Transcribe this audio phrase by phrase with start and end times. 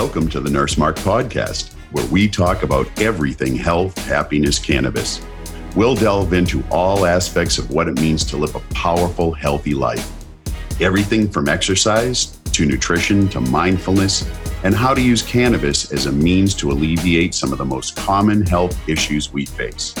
[0.00, 5.24] Welcome to the Nurse Mark Podcast, where we talk about everything health, happiness, cannabis.
[5.74, 10.06] We'll delve into all aspects of what it means to live a powerful, healthy life.
[10.82, 14.30] Everything from exercise to nutrition to mindfulness,
[14.64, 18.44] and how to use cannabis as a means to alleviate some of the most common
[18.44, 19.94] health issues we face.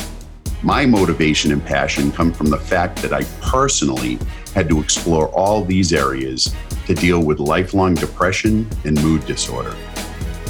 [0.62, 4.18] My motivation and passion come from the fact that I personally
[4.54, 6.54] had to explore all these areas
[6.86, 9.72] to deal with lifelong depression and mood disorder.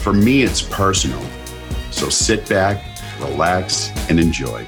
[0.03, 1.23] For me, it's personal.
[1.91, 2.83] So sit back,
[3.21, 4.67] relax, and enjoy.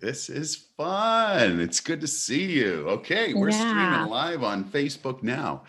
[0.00, 1.60] This is fun.
[1.60, 2.86] It's good to see you.
[2.88, 3.58] Okay, we're Yeah.
[3.58, 5.64] streaming live on Facebook now.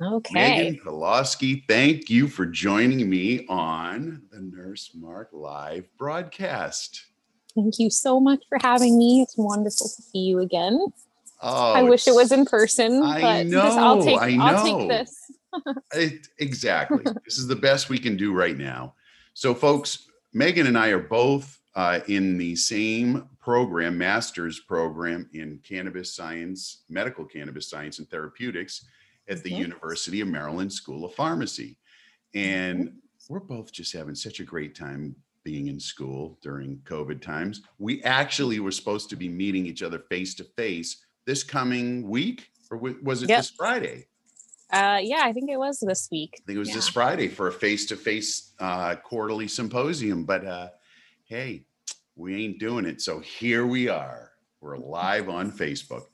[0.00, 0.34] Okay.
[0.34, 7.06] Meagan Pilawski, thank you for joining me on the Nurse Mark live broadcast.
[7.54, 9.20] Thank you so much for having me.
[9.22, 10.86] It's wonderful to see you again.
[11.42, 14.88] Oh, I wish it was in person, I but this, I'll take I I'll take
[14.88, 15.16] this.
[15.94, 17.04] It, exactly.
[17.26, 18.94] this is the best we can do right now.
[19.34, 25.58] So, folks, Megan and I are both uh, in the same program, master's program in
[25.62, 28.86] cannabis science, medical cannabis science and therapeutics
[29.28, 29.58] at the Mhm.
[29.58, 31.76] University of Maryland School of Pharmacy.
[32.34, 32.94] And
[33.28, 37.62] we're both just having such a great time being in school during COVID times.
[37.78, 42.50] We actually were supposed to be meeting each other face to face this coming week,
[42.70, 43.38] or was it Yep.
[43.38, 44.06] this Friday?
[44.70, 46.40] Uh, yeah, I think it was this week.
[46.42, 50.24] I think it was this Friday for a face-to-face uh, quarterly symposium.
[50.24, 50.68] But uh,
[51.24, 51.66] hey,
[52.16, 53.02] we ain't doing it.
[53.02, 54.30] So here we are.
[54.60, 56.04] We're live on Facebook.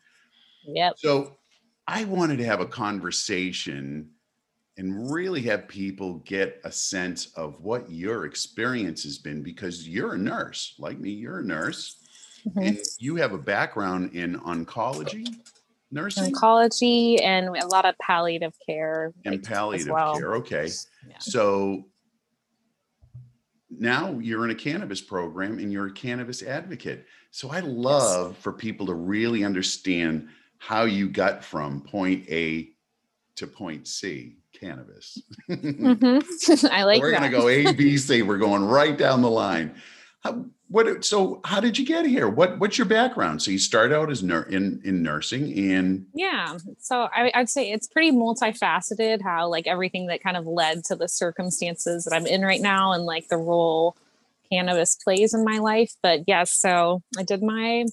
[0.65, 0.95] Yep.
[0.99, 1.37] So
[1.87, 4.11] I wanted to have a conversation
[4.77, 10.15] and really have people get a sense of what your experience has been because you're
[10.15, 11.97] a nurse, like me, you're a nurse,
[12.57, 12.67] Mhm.
[12.69, 15.27] and you have a background in oncology,
[15.91, 19.13] nursing, Oncology and a lot of palliative care.
[19.25, 20.15] and like, as palliative well.
[20.17, 20.35] care.
[20.37, 20.69] Okay.
[21.09, 21.17] Yeah.
[21.19, 21.85] So
[23.71, 27.07] now you're in a cannabis program and you're a cannabis advocate.
[27.31, 32.71] So I love for people to really understand how you got from point A
[33.37, 35.19] to point C, cannabis.
[35.49, 36.69] Mhm.
[36.73, 37.21] I like We're that.
[37.21, 38.23] going to go A, B, C.
[38.23, 39.75] We're going right down the line.
[40.25, 41.05] How, what?
[41.05, 42.29] So how did you get here?
[42.29, 43.43] What What's your background?
[43.43, 46.59] So you start out as nur- in in nursing and Yeah.
[46.79, 50.97] So I, I'd say it's pretty multifaceted how like everything that kind of led to
[50.97, 53.97] the circumstances that I'm in right now and like the role
[54.51, 55.93] cannabis plays in my life.
[56.03, 57.85] But yes, so I did my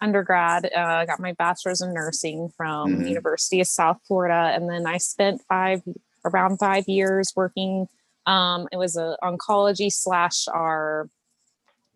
[0.00, 3.08] undergrad, uh, got my bachelor's in nursing from Mhm.
[3.08, 5.82] University of South Florida, and then I spent five
[6.24, 7.88] around five years working.
[8.26, 11.08] Um, it was a oncology slash our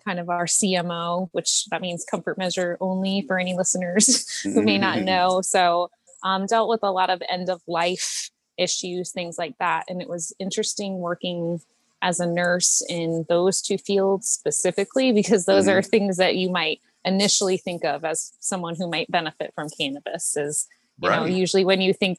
[0.08, 4.78] kind of our CMO, which that means comfort measure only for any listeners who may
[4.78, 5.42] not know.
[5.42, 5.90] So
[6.22, 9.84] um, dealt with a lot of end of life issues, things like that.
[9.88, 11.60] And it was interesting working
[12.00, 16.80] as a nurse in those two fields specifically, because those are things that you might
[17.04, 20.68] initially think of as someone who might benefit from cannabis is,
[21.02, 22.18] you know, usually when you think,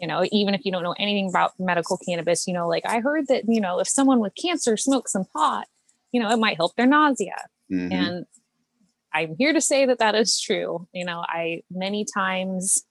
[0.00, 3.00] you know, even if you don't know anything about medical cannabis, you know, like I
[3.00, 5.66] heard that, you know, if someone with cancer smokes some pot,
[6.12, 7.36] you know, it might help their nausea.
[7.70, 7.92] Mhm.
[7.92, 8.26] and
[9.12, 10.86] i'm here to say that that is true.
[10.92, 12.84] You know i many times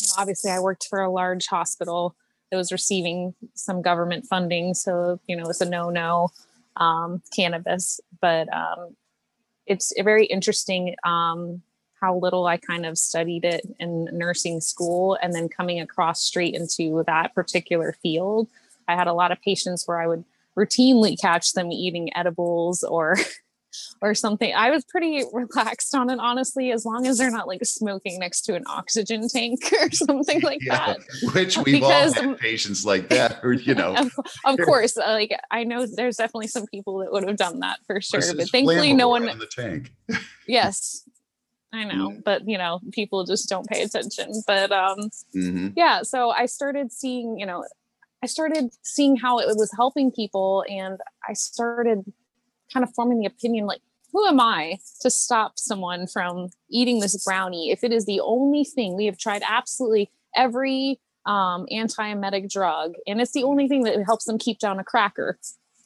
[0.00, 2.14] you know, obviously i worked for a large hospital
[2.50, 6.28] that was receiving some government funding so you know it's a no-no
[6.76, 8.00] um, cannabis.
[8.20, 8.96] But um,
[9.66, 11.62] it's very interesting um,
[12.00, 16.54] how little i kind of studied it in nursing school and then coming across straight
[16.54, 18.48] into that particular field.
[18.88, 20.24] I had a lot of patients where i would
[20.58, 23.16] routinely catch them eating edibles or
[24.00, 24.54] or something.
[24.54, 28.42] I was pretty relaxed on it, honestly, as long as they're not like smoking next
[28.42, 30.98] to an oxygen tank or something like Yeah, that.
[31.34, 34.12] which we've Because- all had patients like that, or you know, Of,
[34.46, 37.80] of course, uh, like I know there's definitely some people that would have done that
[37.86, 39.28] for sure, This but thankfully, no one.
[39.28, 39.92] in the tank.
[40.48, 41.06] Yes,
[41.72, 42.24] I know, Mm.
[42.24, 44.32] but you know, people just don't pay attention.
[44.46, 45.72] But um, Mhm.
[45.76, 47.62] yeah so i started seeing you know
[48.26, 51.98] i started seeing how it was helping people and i started
[52.72, 53.80] kind of forming the opinion like
[54.12, 58.64] who am i to stop someone from eating this brownie if it is the only
[58.64, 63.96] thing we have tried absolutely every um, anti-emetic drug and it's the only thing that
[64.04, 65.38] helps them keep down a cracker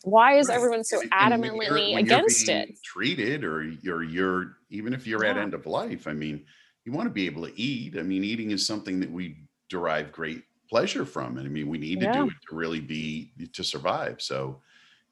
[0.04, 0.56] why is Right.
[0.56, 4.56] everyone so And- and when adamantly you're- when you're against it Treated, or you're you're
[4.70, 6.06] even if you're at end of life.
[6.06, 6.44] I mean,
[6.86, 7.96] you want to be able to eat.
[7.98, 9.24] I mean, eating is something that we
[9.68, 13.32] derive great pleasure from, and I mean, we need to do it to really be
[13.52, 14.22] to survive.
[14.22, 14.60] So,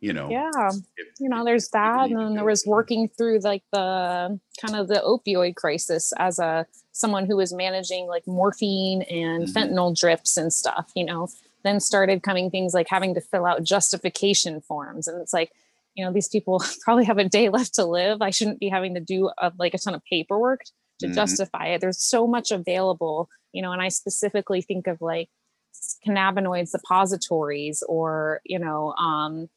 [0.00, 0.30] you know.
[0.30, 0.50] Yeah.
[0.96, 2.10] if- You know, there's that.
[2.10, 6.66] And then there was working through like the kind of the opioid crisis as a
[6.92, 9.52] someone who was managing like morphine and Mhm.
[9.52, 11.28] fentanyl drips and stuff, you know.
[11.64, 15.08] Then started coming things like having to fill out justification forms.
[15.08, 15.50] And it's like,
[15.94, 18.22] you know, these people probably have a day left to live.
[18.22, 20.60] I shouldn't be having to do a, like a ton of paperwork
[21.00, 21.14] to Mhm.
[21.14, 21.80] justify it.
[21.80, 25.28] There's so much available, you know, and I specifically think of like
[26.06, 29.48] cannabinoid suppositories or, you know, um,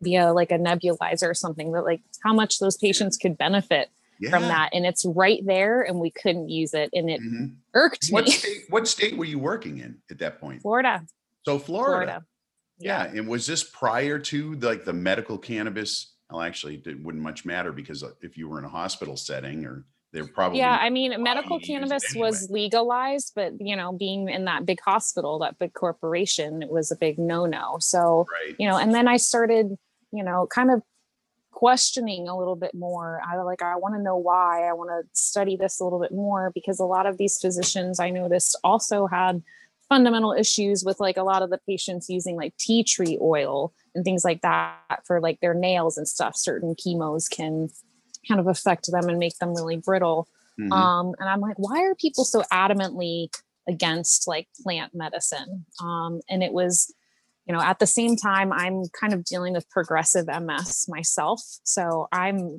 [0.00, 3.88] via like a nebulizer or something that like how much those patients could benefit
[4.30, 4.70] from that.
[4.72, 6.90] And it's right there and we couldn't use it.
[6.92, 7.56] And it Mhm.
[7.74, 8.30] irked What me.
[8.32, 10.62] state, what state were you working in at that point?
[10.62, 11.04] Florida,
[11.44, 11.92] So Florida.
[12.12, 12.26] Florida.
[12.78, 13.04] Yeah.
[13.04, 16.14] And was this prior to like the medical cannabis?
[16.30, 19.84] Well, actually, it wouldn't much matter because if you were in a hospital setting or
[20.12, 23.76] they're probably Yeah, I mean, medical you to use it cannabis was legalized, but you
[23.76, 27.76] know, being in that big hospital, that big corporation, it was a big no-no.
[27.80, 28.54] So, right.
[28.58, 29.76] you know, and then I started,
[30.12, 30.82] you know, kind of
[31.50, 33.20] questioning a little bit more.
[33.26, 34.68] I like, I want to know why.
[34.68, 38.00] I want to study this a little bit more because a lot of these physicians
[38.00, 39.42] I noticed also had
[39.88, 44.04] fundamental issues with like a lot of the patients using like tea tree oil and
[44.04, 46.36] things like that for like their nails and stuff.
[46.36, 47.68] Certain chemos can
[48.28, 50.28] kind of affect them and make them really brittle.
[50.60, 50.72] Mhm.
[50.72, 53.28] Um, and I'm like, why are people so adamantly
[53.68, 55.66] against like plant medicine?
[55.82, 56.92] Um, and it was,
[57.46, 61.40] you know, at the same time, I'm kind of dealing with progressive MS myself.
[61.64, 62.58] So I'm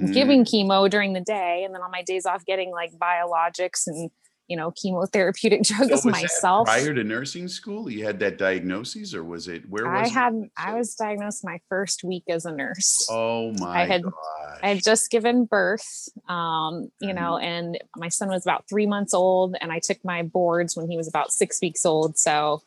[0.00, 0.14] Mm.
[0.14, 4.12] giving chemo during the day and then on my days off getting like biologics and
[4.48, 9.14] you know chemotherapeutic So drugs that myself prior to nursing school, you had that diagnosis,
[9.14, 10.10] or was it where was i it?
[10.12, 14.14] had i was diagnosed my first week as a nurse Oh my had- gosh.
[14.62, 17.44] I had just given birth, um, you know, Mm-hmm.
[17.44, 20.96] and my son was about three months old, and I took my boards when he
[20.96, 22.18] was about six weeks old.
[22.18, 22.62] So,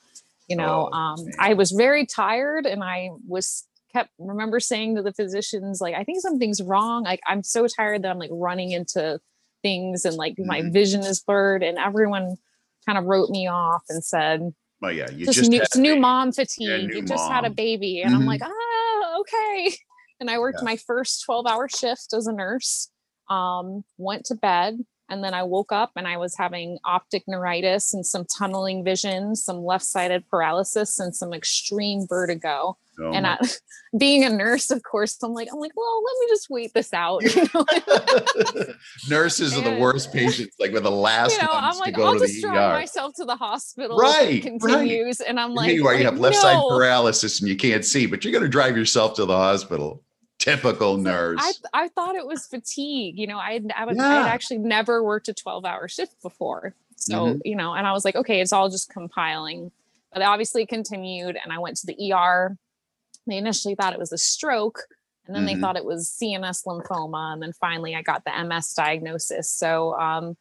[0.48, 1.18] you know, Oh, um.
[1.38, 6.06] I was very tired, and I was kept remember saying to the physicians, like, I
[6.06, 7.04] think something's wrong.
[7.04, 9.20] Like, I'm so tired that I'm like running into
[9.62, 10.74] things, and like my Mhm.
[10.74, 12.38] vision is blurred, and everyone
[12.86, 15.96] kind of wrote me off and said, Well, yeah, you just, just new, it's new
[15.98, 16.90] mom fatigue.
[16.90, 18.02] new you just had a baby.
[18.02, 18.28] And I'm Mhm.
[18.28, 19.76] like, ah, okay.
[20.20, 20.66] And I worked Yeah.
[20.66, 22.90] my first 12 hour shift as a nurse,
[23.30, 27.92] um, went to bed, and then I woke up and I was having optic neuritis
[27.94, 32.78] and some tunneling vision, some left sided paralysis, and some extreme vertigo.
[33.14, 33.38] And I,
[33.98, 36.94] being a nurse, of course, I'm like, I'm like, well, let me just wait this
[36.94, 37.24] out.
[37.24, 37.66] You know,
[39.10, 42.18] Nurses are the worst patients, like with the last you know I'm to like, I'll
[42.20, 42.74] just drive ER.
[42.74, 43.98] myself to the hospital.
[43.98, 45.20] Right, continues.
[45.22, 48.06] And I'm like, here you are, you have left side paralysis and you can't see,
[48.06, 50.04] but you're going to drive yourself to the hospital.
[50.40, 51.40] Typical nurse.
[51.74, 53.18] I I thought it was fatigue.
[53.20, 54.18] You know, I had I, was, I Yeah.
[54.24, 56.74] had actually never worked a 12 hour shift before.
[56.96, 57.42] So, Mhm.
[57.46, 59.72] you know, and I was like, okay, it's all just compiling.
[60.12, 62.58] But it obviously continued and I went to the ER.
[63.28, 64.80] They initially thought it was a stroke
[65.26, 65.48] and then Mhm.
[65.48, 67.34] they thought it was CNS lymphoma.
[67.34, 69.50] And then finally I got the MS diagnosis.
[69.52, 70.38] So um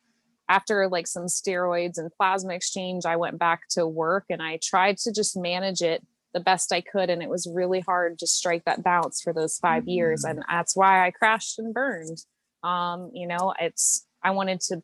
[0.49, 4.99] after like some steroids and plasma exchange, I went back to work and I tried
[4.99, 7.09] to just manage it the best I could.
[7.11, 10.25] And it was really hard to strike that balance for those 5 years.
[10.25, 10.31] Mhm.
[10.31, 12.25] And that's why I crashed and burned.
[12.65, 14.83] Um, you know, it's, I wanted to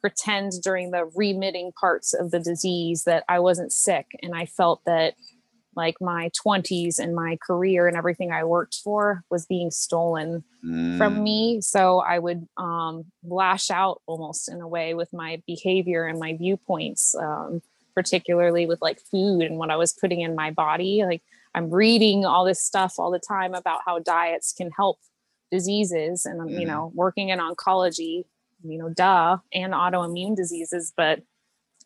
[0.00, 4.06] pretend during the remitting parts of the disease that I wasn't sick.
[4.22, 5.14] And I felt that
[5.76, 10.98] like my 20s and my career and everything I worked for was being stolen Mm.
[10.98, 16.04] from me so i would um, lash out almost in a way with my behavior
[16.04, 17.62] and my viewpoints um,
[17.94, 21.22] particularly with like food and what i was putting in my body like
[21.54, 24.98] i'm reading all this stuff all the time about how diets can help
[25.50, 26.68] diseases and um, you Mhm.
[26.68, 28.24] know working in oncology
[28.62, 31.22] you know duh and autoimmune diseases but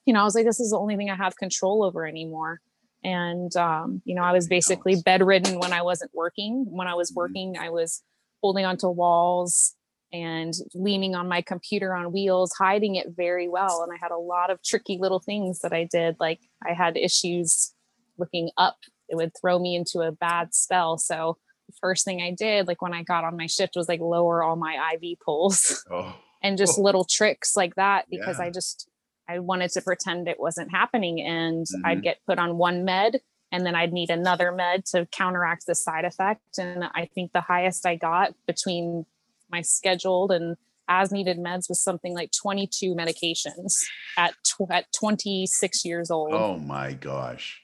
[0.05, 2.61] you know i was like this is the only thing i have control over anymore
[3.05, 7.11] and um, you know i was basically bedridden when i wasn't working when i was
[7.13, 7.17] Mhm.
[7.17, 8.03] working i was
[8.43, 9.75] holding onto walls
[10.13, 13.83] and leaning on my computer on wheels, hiding it very well.
[13.83, 16.15] And I had a lot of tricky little things that I did.
[16.21, 17.75] Like I had issues
[18.17, 18.77] looking up,
[19.09, 20.99] it would throw me into a bad spell.
[20.99, 23.99] So the first thing I did, like when I got on my shift, was like
[23.99, 26.83] lower all my IV pulls Oh, and just Oh.
[26.89, 28.45] little tricks like that because Yeah.
[28.45, 28.89] I just
[29.29, 31.81] I wanted to pretend it wasn't happening and Mhm.
[31.85, 33.21] I'd get put on one med
[33.53, 37.41] and then I'd need another med to counteract the side effect and I think the
[37.41, 39.07] highest I got between
[39.51, 40.57] my scheduled and
[40.89, 43.73] as needed meds was something like 22 medications
[44.19, 47.63] at tw- at 26 years old oh my gosh.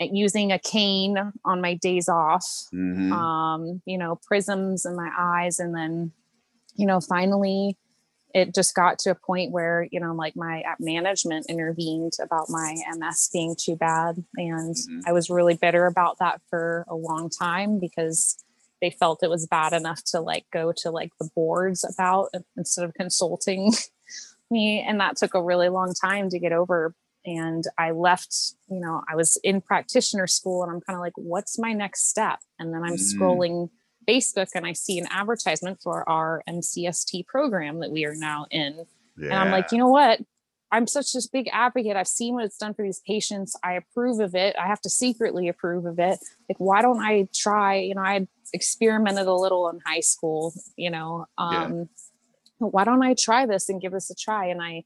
[0.00, 3.12] and using a cane on my days off Mhm.
[3.12, 5.58] um, you know, prisms in my eyes.
[5.60, 6.12] And then,
[6.74, 7.76] you know, finally
[8.34, 12.74] it just got to a point where you know like my management intervened about my
[12.96, 15.02] ms being too bad and Mhm.
[15.06, 18.36] i was really bitter about that for a long time because
[18.80, 22.84] they felt it was bad enough to like go to like the boards about instead
[22.84, 23.72] of consulting
[24.50, 28.34] me and that took a really long time to get over and i left
[28.68, 32.08] you know i was in practitioner school and i'm kind of like what's my next
[32.08, 33.14] step and then i'm Mm.
[33.14, 33.70] scrolling
[34.08, 38.84] facebook and i see an advertisement for our mcst program that we are now in.
[39.16, 39.26] Yeah.
[39.26, 40.20] and i'm like you know what?
[40.74, 41.96] I'm such a big advocate.
[41.96, 43.54] I've seen what it's done for these patients.
[43.62, 44.56] I approve of it.
[44.58, 46.18] I have to secretly approve of it.
[46.48, 47.76] Like why don't i try?
[47.76, 51.64] You know i experimented a little in high school you know Yeah.
[51.64, 51.88] um
[52.58, 54.46] why don't i try this and give this a try?
[54.46, 54.84] And i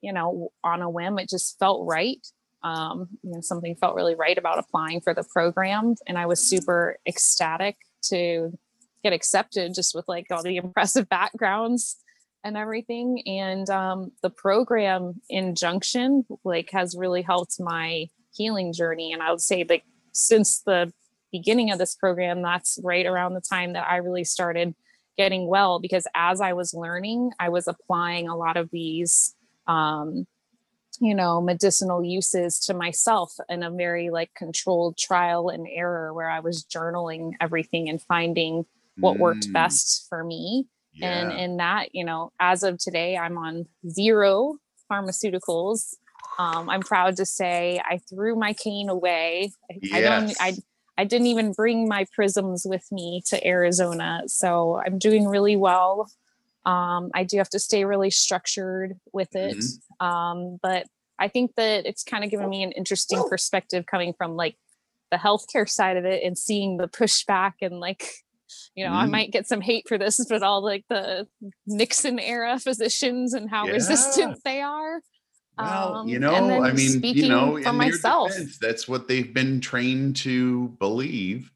[0.00, 2.26] you know on a whim it just felt right
[2.64, 5.94] um you know something felt really right about applying for the program.
[6.08, 8.56] And i was super ecstatic to
[9.02, 11.96] get accepted just with like all the impressive backgrounds
[12.44, 13.22] and everything.
[13.26, 19.12] And um the program in junction like has really helped my healing journey.
[19.12, 20.92] And i would say like since the
[21.32, 24.74] beginning of this program that's right around the time that i really started
[25.16, 29.34] getting well because as i was learning i was applying a lot of these
[29.66, 30.26] um
[31.00, 36.30] you know medicinal uses to myself in a very like controlled trial and error where
[36.30, 38.64] i was journaling everything and finding
[39.00, 40.66] what worked Mm, best for me.
[41.02, 44.56] And in that you know as of today i'm on zero
[44.90, 45.94] pharmaceuticals.
[46.38, 49.52] Um, i'm proud to say i threw my cane away.
[49.70, 50.56] I- i don't i
[50.98, 54.22] i didn't even bring my prisms with me to arizona.
[54.26, 56.10] So i'm doing really well
[56.66, 60.06] um, i do have to stay really structured with it Mm-hmm.
[60.06, 60.86] um, but
[61.18, 64.56] i think that it's kind of given me an interesting perspective coming from like
[65.10, 68.06] the healthcare side of it and seeing the pushback and like
[68.74, 69.10] you know i Mm.
[69.10, 71.26] might get some hate for this but all like the
[71.66, 73.72] nixon era physicians and how Yeah.
[73.74, 75.00] resistant they are
[75.58, 78.32] Well, you Um, know, then I mean, you speaking know, for in myself.
[78.32, 81.50] defense, that's what they've been trained to believe.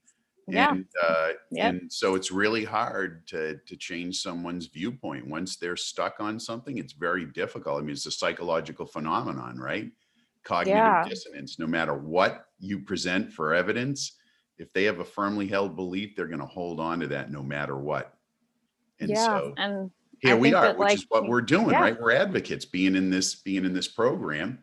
[0.46, 0.70] Yeah.
[0.72, 1.74] And uh, Yep.
[1.74, 5.26] and so it's really hard to to change someone's viewpoint.
[5.26, 7.78] Once they're stuck on something, it's very difficult.
[7.78, 9.90] I mean, it's a psychological phenomenon, right?
[10.42, 11.04] Cognitive Yeah.
[11.08, 11.58] dissonance.
[11.58, 14.18] No matter what you present for evidence,
[14.58, 17.42] if they have a firmly held belief, they're going to hold on to that no
[17.42, 18.16] matter what.
[19.00, 21.80] And yeah so and here I we are, that, which is what we're doing, yeah.
[21.80, 22.00] right?
[22.00, 24.60] We're advocates being in this, being in this program.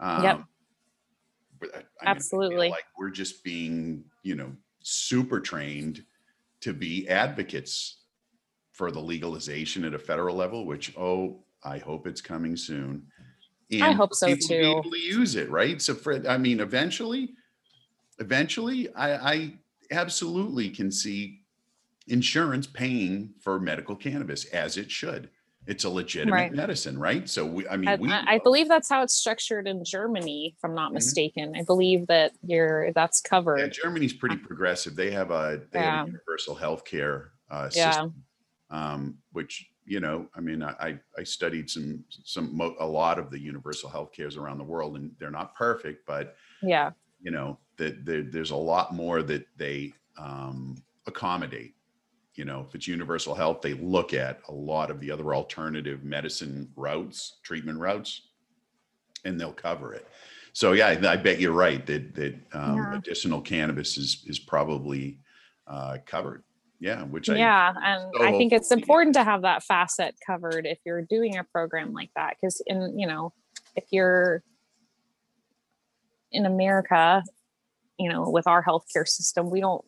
[0.00, 0.44] Um, Yep.
[1.60, 2.70] but I- mean, Absolutely.
[2.70, 4.52] Like we're just being, you know,
[4.88, 6.04] super trained
[6.60, 7.98] to be advocates
[8.72, 13.02] for the legalization at a federal level, which, oh, I hope it's coming soon.
[13.82, 14.70] I hope so, people to be too.
[14.70, 15.80] able to use it, right?
[15.82, 17.34] So for, I mean, eventually,
[18.18, 19.54] eventually, I, I
[19.90, 21.42] absolutely can see
[22.06, 25.28] insurance paying for medical cannabis as it should.
[25.68, 26.52] It's a legitimate Right.
[26.52, 27.28] medicine, right?
[27.28, 30.64] So we, I mean, I, we, I- believe that's how it's structured in germany if
[30.64, 30.94] i'm not Mhm.
[30.94, 34.96] mistaken i believe that you're that's yeah, covered Germany's pretty progressive.
[34.96, 37.90] They have a, they have a universal healthcare uh, Yeah.
[37.90, 38.24] system,
[38.70, 43.30] um, which, you know, I mean, I, I- studied some, some, mo- a lot of
[43.30, 47.58] the universal health cares around the world and they're not perfect, but yeah you know
[47.76, 51.74] that there, there's a lot more that they um, accommodate
[52.38, 56.04] you know if it's universal health they look at a lot of the other alternative
[56.04, 58.22] medicine routes treatment routes
[59.24, 60.06] and they'll cover it.
[60.52, 62.90] So yeah i I bet you're right that that um, Yeah.
[62.90, 65.18] medicinal cannabis is is probably
[65.66, 66.44] uh, covered.
[66.80, 70.64] Yeah which i yeah and so i think it's important to have that facet covered
[70.64, 73.32] if you're doing a program like that because in you know
[73.74, 74.44] if you're
[76.30, 77.24] in america
[77.98, 79.84] you know with our healthcare system we don't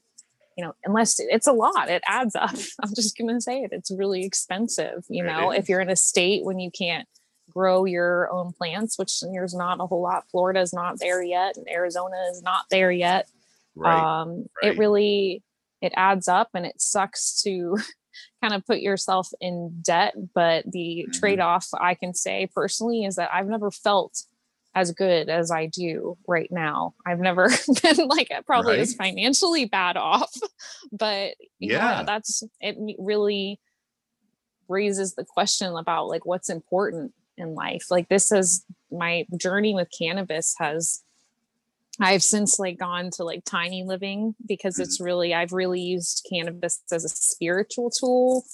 [0.57, 2.51] you know unless it's a lot it adds up
[2.83, 5.97] i'm just going to say it it's really expensive you know if you're in a
[5.97, 7.09] state when you can't
[7.51, 11.57] grow your own plants which there's not a whole lot florida is not there yet
[11.57, 13.27] and arizona is not there yet
[13.75, 14.73] right um right.
[14.73, 15.43] it really
[15.81, 17.77] it adds up and it sucks to
[18.43, 21.13] kind of put yourself in debt but the Mhm.
[21.19, 24.25] trade-off i can say personally is that i've never felt
[24.75, 27.49] as good as i do right now i've never
[27.83, 30.31] been like probably as financially bad off
[30.93, 32.03] but know Yeah.
[32.05, 33.59] that's it really
[34.69, 39.89] raises the question about like what's important in life like this is my journey with
[39.97, 41.03] cannabis has
[42.03, 44.83] I've since like gone to like tiny living because Mm-hmm.
[44.85, 48.45] it's really I've really used cannabis as a spiritual tool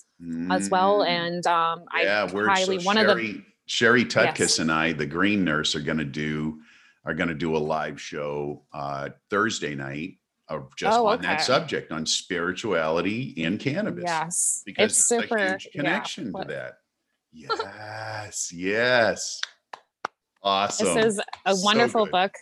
[0.51, 1.01] as well.
[1.01, 1.09] Mm.
[1.09, 4.59] And um yeah, I highly so one of the Sherry, Tutkus Yes.
[4.61, 6.61] and I, the green nurse, are going to do
[7.05, 10.19] are going to do a live show uh, Thursday night
[10.49, 15.51] of just Oh, on that subject on spirituality and cannabis yes because it's super a
[15.51, 16.79] huge connection what- to that.
[17.33, 19.41] yes, yes.
[20.43, 20.95] Awesome.
[20.95, 22.13] This is a wonderful good.
[22.13, 22.33] book.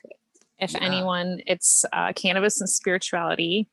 [0.58, 0.80] If Yeah.
[0.82, 3.68] anyone, it's uh, Cannabis and Spirituality.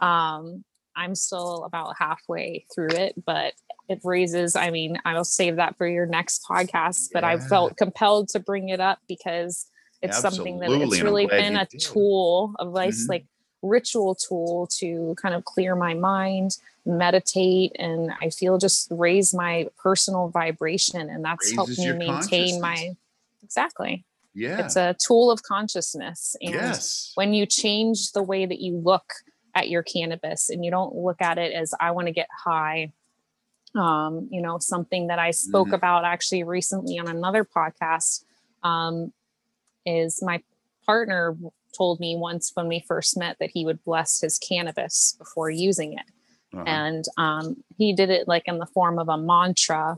[0.00, 0.64] Um,
[0.96, 3.54] I'm still about halfway through it, but
[3.88, 7.76] it raises, I mean, I will save that for your next podcast, but I felt
[7.76, 9.66] compelled to bring it up because
[10.00, 11.80] it's something that it's really been a did.
[11.80, 13.08] tool of like, Mhm.
[13.08, 13.26] like
[13.62, 19.68] ritual tool to kind of clear my mind, meditate, and I feel just raise my
[19.80, 21.08] personal vibration.
[21.08, 22.96] And that's helped me maintain my
[23.42, 24.64] exactly yeah.
[24.64, 27.12] it's a tool of consciousness and yes.
[27.14, 29.12] when you change the way that you look
[29.54, 32.92] at your cannabis and you don't look at it as i want to get high
[33.74, 35.74] um, you know something that i spoke Mhm.
[35.74, 38.24] about actually recently on another podcast
[38.62, 39.12] um,
[39.86, 40.42] is my
[40.86, 41.36] partner
[41.76, 45.94] told me once when we first met that he would bless his cannabis before using
[45.94, 46.04] it
[46.52, 46.64] Uh-huh.
[46.66, 49.96] and um, he did it like in the form of a mantra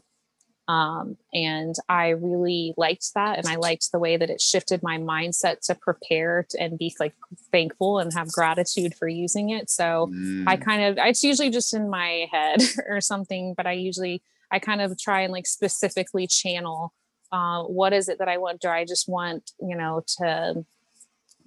[0.68, 4.96] um, and i really liked that and i liked the way that it shifted my
[4.98, 7.14] mindset to prepare and be like
[7.52, 9.68] thankful and have gratitude for using it.
[9.70, 10.10] So
[10.46, 14.22] i Mm, kind of it's usually just in my head or something but i usually
[14.50, 16.92] i kind of try and like specifically channel
[17.32, 18.60] uh, what is it that i want?
[18.60, 20.64] Do i just want you know to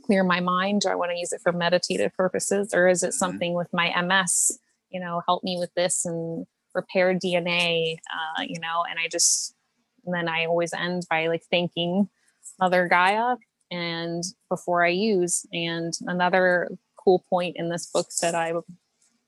[0.06, 0.82] clear my mind?
[0.82, 3.14] Do i want to use it for meditative purposes or is it Mhm.
[3.14, 4.60] something with my ms
[4.90, 6.46] you know help me with this and
[6.78, 9.56] repair dna uh, you know and i just
[10.06, 12.08] and then i always end by like thanking
[12.60, 13.36] mother gaia
[13.72, 16.70] and before i use and another
[17.04, 18.54] cool point in this book that i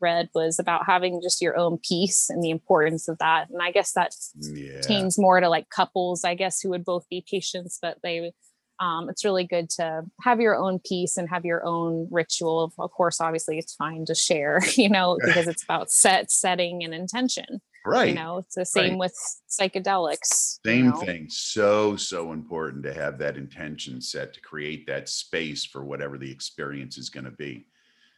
[0.02, 3.72] read was about having just your own peace and the importance of that and i
[3.72, 5.10] guess that yeah.
[5.18, 8.32] more to like couples i guess who would both be patients but they
[8.80, 12.92] um, it's really good to have your own peace and have your own ritual of
[12.92, 17.62] course obviously it's fine to share you know because it's about set setting and intention
[17.86, 18.10] Right.
[18.10, 19.00] you know it's the same right.
[19.00, 19.16] with
[19.50, 20.98] psychedelics you Same know?
[20.98, 21.28] thing.
[21.30, 26.30] So, so important to have that intention set to create that space for whatever the
[26.30, 27.66] experience is going to be.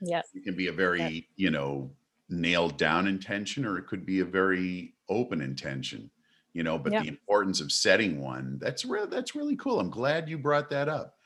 [0.02, 1.92] yep It can be a very, you know,
[2.30, 6.10] nailed down intention or it could be a very open intention,
[6.54, 6.98] you know, but Yep.
[6.98, 9.80] the importance of setting one, that's real that's really cool.
[9.80, 11.18] I'm glad you brought that up.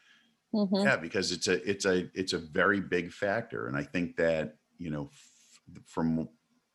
[0.54, 0.86] Mhm.
[0.86, 4.58] Yeah, because it's a it's a it's a very big factor and I think that,
[4.78, 6.30] you know, f- from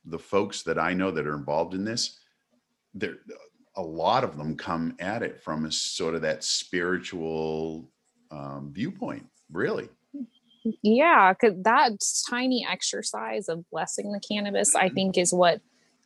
[0.04, 2.18] the folks that I know that are involved in this,
[2.94, 3.18] there
[3.76, 7.90] a lot of them come at it from a sort of that spiritual
[8.32, 9.88] um, viewpoint, really.
[10.82, 11.92] yeah because that
[12.28, 14.94] tiny exercise of blessing the cannabis i Mhm.
[14.94, 15.60] think is what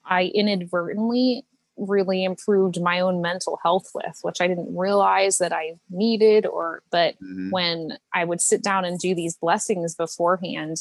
[0.05, 1.45] i inadvertently
[1.77, 6.83] really improved my own mental health with which i didn't realize that i needed or
[6.91, 7.51] but Mhm.
[7.51, 10.77] when i would sit down and do these blessings beforehand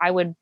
[0.00, 0.34] i would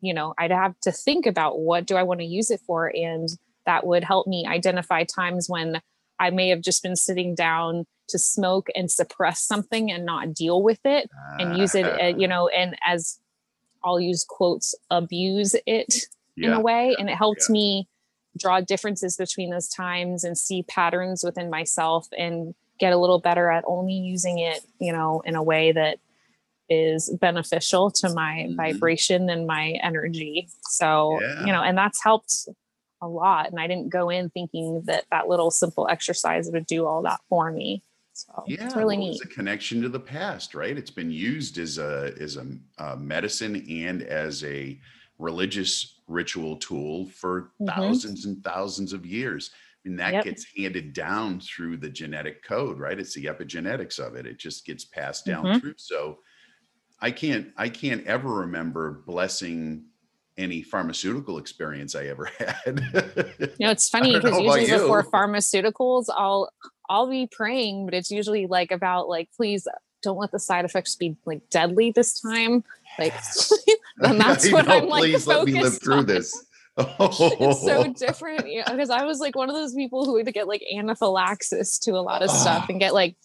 [0.00, 2.92] you know i'd have to think about what do i want to use it for
[2.94, 3.30] and
[3.66, 5.80] that would help me identify times when
[6.20, 10.62] i may have just been sitting down to smoke and suppress something and not deal
[10.62, 13.18] with it and use it uh, you know and as
[13.84, 15.94] i'll use quotes abuse it
[16.36, 17.52] in a way and it helped yeah.
[17.52, 17.88] me
[18.38, 23.50] draw differences between those times and see patterns within myself and get a little better
[23.50, 25.98] at only using it you know in a way that
[26.68, 28.56] is beneficial to my Mhm.
[28.56, 31.46] vibration and my energy so Yeah.
[31.46, 32.48] you know and that's helped
[33.02, 36.86] a lot and i didn't go in thinking that that little simple exercise would do
[36.86, 37.82] all that for me
[38.14, 40.76] so yeah, it's really well, neat It's a connection to the past, right?
[40.76, 42.46] It's been used as a as a,
[42.78, 44.78] uh medicine and as a
[45.18, 47.66] religious ritual tool for Mhm.
[47.66, 49.50] thousands and thousands of years.
[49.84, 50.24] I mean, that Yep.
[50.24, 52.98] gets handed down through the genetic code, right?
[52.98, 54.26] It's the epigenetics of it.
[54.26, 55.60] It just gets passed down Mhm.
[55.60, 55.74] through.
[55.76, 56.18] So
[57.00, 59.86] I can't I can't ever remember blessing
[60.38, 62.80] any pharmaceutical experience I ever had.
[63.58, 65.10] You know, it's funny because usually before you.
[65.10, 66.50] pharmaceuticals, I'll
[66.88, 69.66] I'll be praying, but it's usually like about like, please
[70.02, 72.64] don't let the side effects be like deadly this time.
[72.98, 73.14] Like,
[74.02, 75.02] and that's what know, I'm like.
[75.02, 76.06] Please let me live through on.
[76.06, 76.44] this.
[76.78, 78.70] It's so different, yeah.
[78.70, 82.00] Because I was like one of those people who would get like anaphylaxis to a
[82.00, 82.72] lot of stuff Oh.
[82.72, 83.16] and get like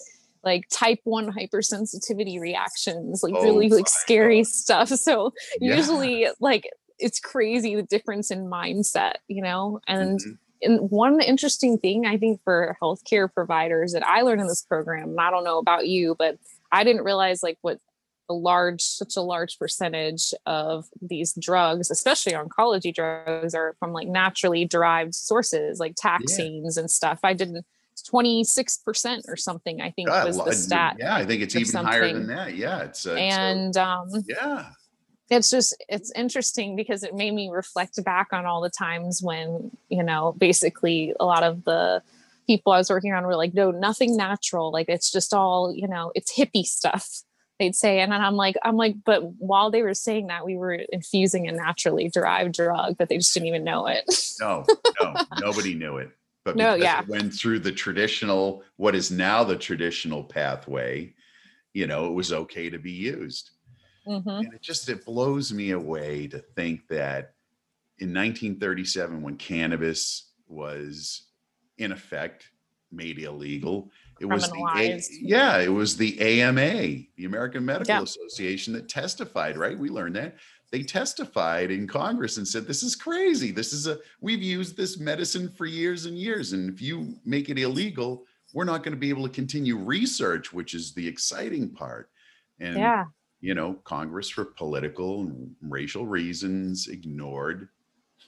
[0.43, 4.89] like type one hypersensitivity reactions, like Oh really like scary stuff.
[4.89, 5.75] So Yeah.
[5.75, 10.37] usually like it's crazy the difference in mindset, you know, and Mhm.
[10.63, 15.09] and one interesting thing I think for healthcare providers that I learned in this program,
[15.11, 16.37] and I don't know about you, but
[16.71, 17.79] I didn't realize like what
[18.29, 24.07] a large, such a large percentage of these drugs, especially oncology drugs, are from like
[24.07, 27.19] naturally derived sources, like taxanes and stuff.
[27.23, 27.65] I didn't.
[28.13, 32.13] 26% or something i think God, was the stat Yeah, I think it's even higher
[32.13, 32.55] than that.
[32.55, 34.69] Yeah, it's uh, and um yeah,
[35.29, 39.71] it's just it's interesting because it made me reflect back on all the times when
[39.89, 42.01] you know basically a lot of the
[42.45, 45.87] people i was working on were like no nothing natural like it's just all you
[45.87, 47.23] know it's hippie stuff
[47.59, 50.55] they'd say and then i'm like i'm like but while they were saying that we
[50.55, 54.03] were infusing a naturally derived drug but they just didn't even know it
[54.39, 54.63] no
[55.01, 56.11] no nobody knew it
[56.45, 57.01] but No, because yeah.
[57.01, 61.13] it went through the traditional what is now the traditional pathway
[61.73, 63.51] you know it was okay to be used
[64.07, 64.39] Mhm.
[64.39, 67.33] and it just it blows me away to think that
[67.99, 71.23] in 1937 when cannabis was
[71.77, 72.49] in effect
[72.91, 78.03] made illegal it was the A- yeah it was the AMA the American Medical.
[78.03, 80.35] Association that testified right we learned that
[80.71, 84.99] they testified in Congress and said this is crazy this is a we've used this
[84.99, 88.99] medicine for years and years and if you make it illegal we're not going to
[88.99, 92.09] be able to continue research which is the exciting part
[92.59, 93.05] and yeah
[93.39, 97.69] you know, Congress for political and racial reasons ignored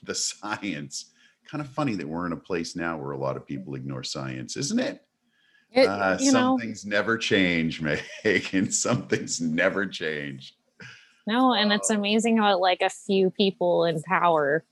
[0.02, 1.12] the science.
[1.46, 4.04] Kind of funny that we're in a place now where a lot of people ignore
[4.04, 5.04] science, isn't it?
[5.72, 7.80] It, Uh, some know things never change,
[8.24, 8.70] Megan.
[8.70, 10.54] Some things never change.
[11.26, 14.64] no and it's uh, amazing how like a few people in power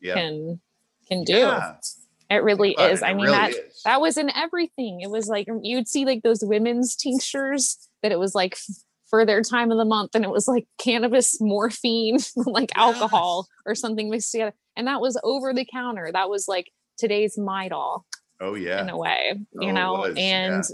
[0.00, 0.14] Yeah.
[0.14, 0.60] can
[1.08, 1.76] can do Yeah.
[2.30, 3.82] it really is i mean really that is.
[3.84, 8.18] that was in everything it was like you'd see like those women's tinctures that it
[8.18, 8.56] was like
[9.08, 13.74] for their time of the month and it was like cannabis morphine like alcohol or
[13.74, 18.02] something mixed together and that was over the counter that was like today's midol
[18.42, 18.82] oh yeah.
[18.82, 20.64] in a way Oh, you it know and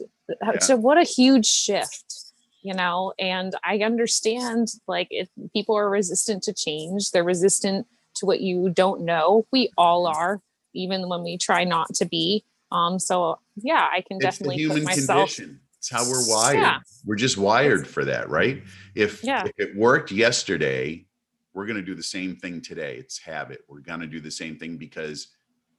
[0.42, 0.58] Yeah.
[0.58, 6.42] so what a huge shift you know and i understand like if people are resistant
[6.44, 10.18] to change they're resistant to what you don't know we all Mm-hmm.
[10.18, 10.40] are
[10.74, 14.78] even when we try not to be um so yeah i can It's definitely human
[14.78, 15.60] put myself condition.
[15.78, 16.58] It's how we're wired.
[16.58, 16.78] Yeah.
[17.06, 18.64] We're just wired for that, right?
[18.96, 19.44] If, Yeah.
[19.44, 21.06] if it worked yesterday,
[21.54, 22.96] we're going to do the same thing today.
[22.96, 23.60] It's habit.
[23.68, 25.28] We're going to do the same thing because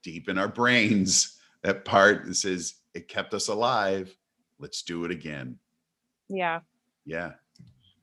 [0.02, 4.16] deep in our brains, that part that says it kept us alive.
[4.60, 5.60] Let's do it again.
[6.30, 6.60] yeah
[7.06, 7.34] Yeah.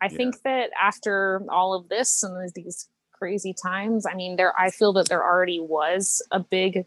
[0.00, 0.16] I Yeah.
[0.16, 4.92] think that after all of this and these- crazy times, I mean, there I feel
[4.94, 6.84] that there already was a big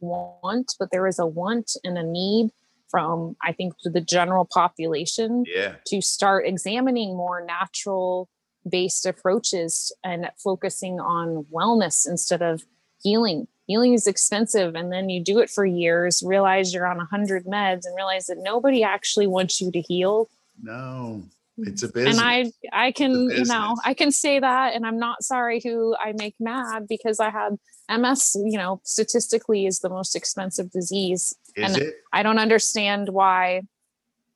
[0.00, 2.50] want, but there is a want and a need
[2.90, 5.76] from I think to the general population Yeah.
[5.86, 8.28] to start examining more natural
[8.68, 12.64] based approaches and focusing on wellness instead of
[13.02, 13.48] healing.
[13.66, 17.84] Healing is expensive, and then you do it for years, realize you're on 100 meds,
[17.86, 20.28] and realize that nobody actually wants you to heal
[20.62, 21.22] No,
[21.58, 22.18] it's a business.
[22.18, 22.50] and i
[22.86, 26.34] i can you know i can say that and i'm not sorry who i make
[26.40, 27.58] mad because i had
[28.00, 31.94] ms you know statistically is the most expensive disease Is and it?
[32.12, 33.62] i don't understand why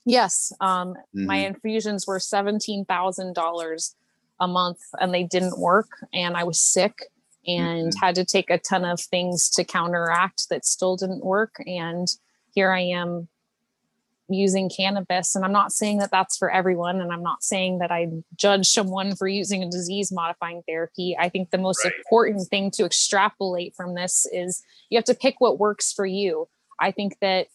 [0.04, 1.46] yes um my Mhm.
[1.54, 3.94] infusions were $17000
[4.40, 7.04] a month and they didn't work and i was sick
[7.46, 8.04] and Mm-hmm.
[8.04, 12.08] had to take a ton of things to counteract that still didn't work and
[12.54, 13.28] here i am
[14.28, 17.92] using cannabis and i'm not saying that that's for everyone and i'm not saying that
[17.92, 21.92] i judge someone for using a disease modifying therapy i think the most Right.
[21.98, 26.48] important thing to extrapolate from this is you have to pick what works for you
[26.80, 27.46] i think that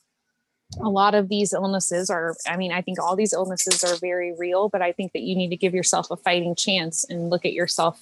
[0.82, 4.34] a lot of these illnesses are i mean i think all these illnesses are very
[4.38, 7.45] real but i think that you need to give yourself a fighting chance and look
[7.45, 8.01] at yourself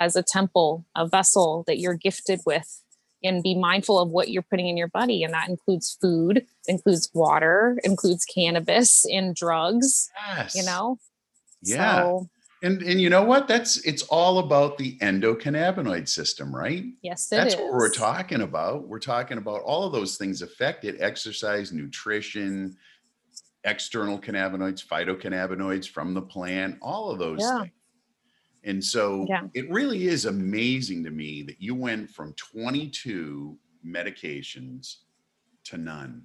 [0.00, 2.82] as a temple a vessel that you're gifted with
[3.22, 7.10] and be mindful of what you're putting in your body and that includes food includes
[7.14, 10.56] water includes cannabis and drugs Yes.
[10.56, 10.98] you know
[11.62, 12.02] Yeah.
[12.02, 12.28] so
[12.62, 13.48] And and you know what?
[13.48, 16.84] That's it's all about the endocannabinoid system, right?
[17.02, 18.86] yes it That's what we're talking about.
[18.88, 22.76] We're talking about all of those things affect it: exercise, nutrition,
[23.64, 27.60] external cannabinoids, phytocannabinoids from the plant, all of those Yeah.
[27.62, 27.72] things.
[28.64, 29.44] And so Yeah.
[29.54, 34.96] it really is amazing to me that you went from 22 medications
[35.64, 36.24] to none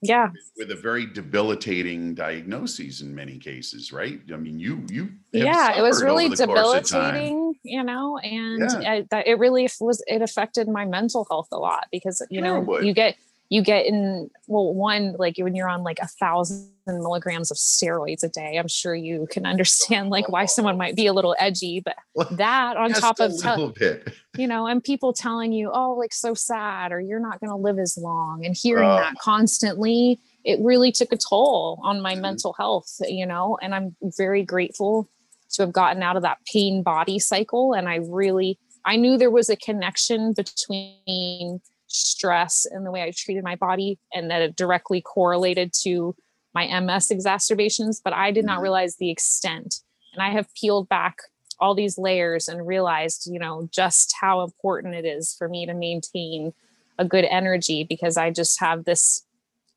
[0.00, 4.20] yeah with a very debilitating diagnosis in many cases, right?
[4.32, 7.14] I mean, you you yeah it was really the course of time.
[7.14, 8.90] debilitating you know and Yeah.
[8.92, 12.62] I, that it really was it affected my mental health a lot because you Sure
[12.64, 13.16] know you get
[13.50, 18.22] you get in well one like when you're on like a thousand milligrams of steroids
[18.22, 21.80] a day i'm sure you can understand like why someone might be a little edgy
[21.84, 24.12] but Well, that on top of te- little bit.
[24.36, 27.56] you know, and people telling you, oh, like so sad, or you're not going to
[27.56, 28.96] live as long, and hearing Oh.
[28.96, 32.20] that constantly, it really took a toll on my Mhm.
[32.20, 35.08] mental health, you know, and I'm very grateful
[35.54, 37.72] to have gotten out of that pain body cycle.
[37.72, 43.10] And I really, I knew there was a connection between stress and the way I
[43.10, 46.14] treated my body, and that it directly correlated to
[46.54, 48.62] my MS exacerbations, but I did not Mhm.
[48.62, 49.80] realize the extent.
[50.14, 51.18] And I have peeled back
[51.60, 55.74] all these layers and realized, you know, just how important it is for me to
[55.74, 56.52] maintain
[56.98, 59.24] a good energy because I just have this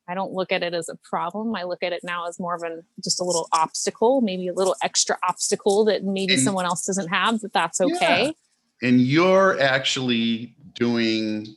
[0.08, 1.56] I don't look at it as a problem.
[1.56, 4.54] I look at it now as more of an just a little obstacle, maybe a
[4.54, 8.34] little extra obstacle that maybe and, someone else doesn't have, but that's okay.
[8.82, 8.88] Yeah.
[8.90, 11.56] And you're actually doing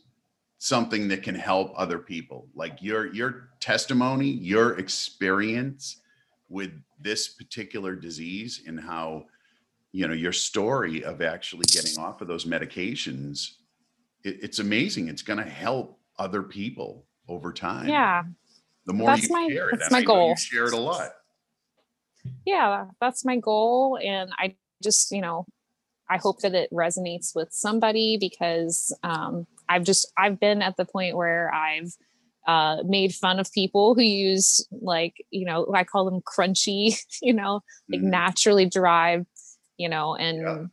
[0.64, 2.46] something that can help other people.
[2.54, 6.00] Like your your testimony, your experience
[6.48, 9.26] with this particular disease and how
[9.92, 13.54] you know your story of actually getting off of those medications
[14.22, 18.22] it, it's amazing it's going to help other people over time yeah
[18.86, 19.78] the more that's you my, share it.
[19.78, 20.30] That's my goal.
[20.30, 21.10] You share it a lot.
[22.44, 23.98] Yeah, that's my goal.
[24.02, 25.46] And I just, you know,
[26.08, 30.84] I hope that it resonates with somebody because um, I've just I've been at the
[30.84, 31.94] point where I've
[32.46, 37.32] uh, made fun of people who use like you know I call them crunchy, you
[37.32, 38.04] know, like mm.
[38.04, 39.26] naturally derived,
[39.76, 40.70] you know, and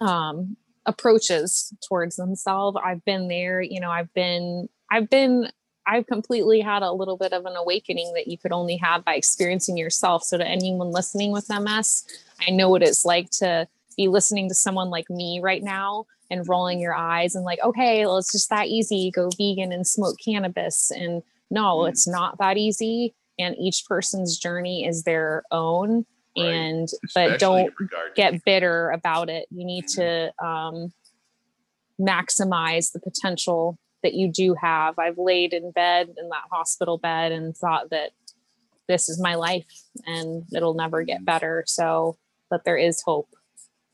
[0.00, 0.28] yeah.
[0.28, 2.78] um, approaches towards themselves.
[2.82, 5.48] I've been there, you know, I've been I've been
[5.86, 9.14] I've completely had a little bit of an awakening that you could only have by
[9.14, 10.22] experiencing yourself.
[10.22, 12.04] So, to anyone listening with MS,
[12.46, 16.48] I know what it's like to be listening to someone like me right now and
[16.48, 19.12] rolling your eyes and, like, okay, well, it's just that easy.
[19.14, 20.90] Go vegan and smoke cannabis.
[20.90, 21.90] And no, mm.
[21.90, 23.14] it's not that easy.
[23.38, 26.06] And each person's journey is their own.
[26.36, 26.46] Right.
[26.46, 27.74] And, Especially but don't
[28.16, 29.46] get bitter about it.
[29.50, 30.92] You need to um,
[32.00, 34.98] maximize the potential that you do have.
[34.98, 38.12] I've laid in bed in that hospital bed and thought that
[38.88, 39.66] this is my life
[40.06, 41.26] and it'll never get mm.
[41.26, 41.64] better.
[41.66, 42.16] So,
[42.50, 43.28] but there is hope.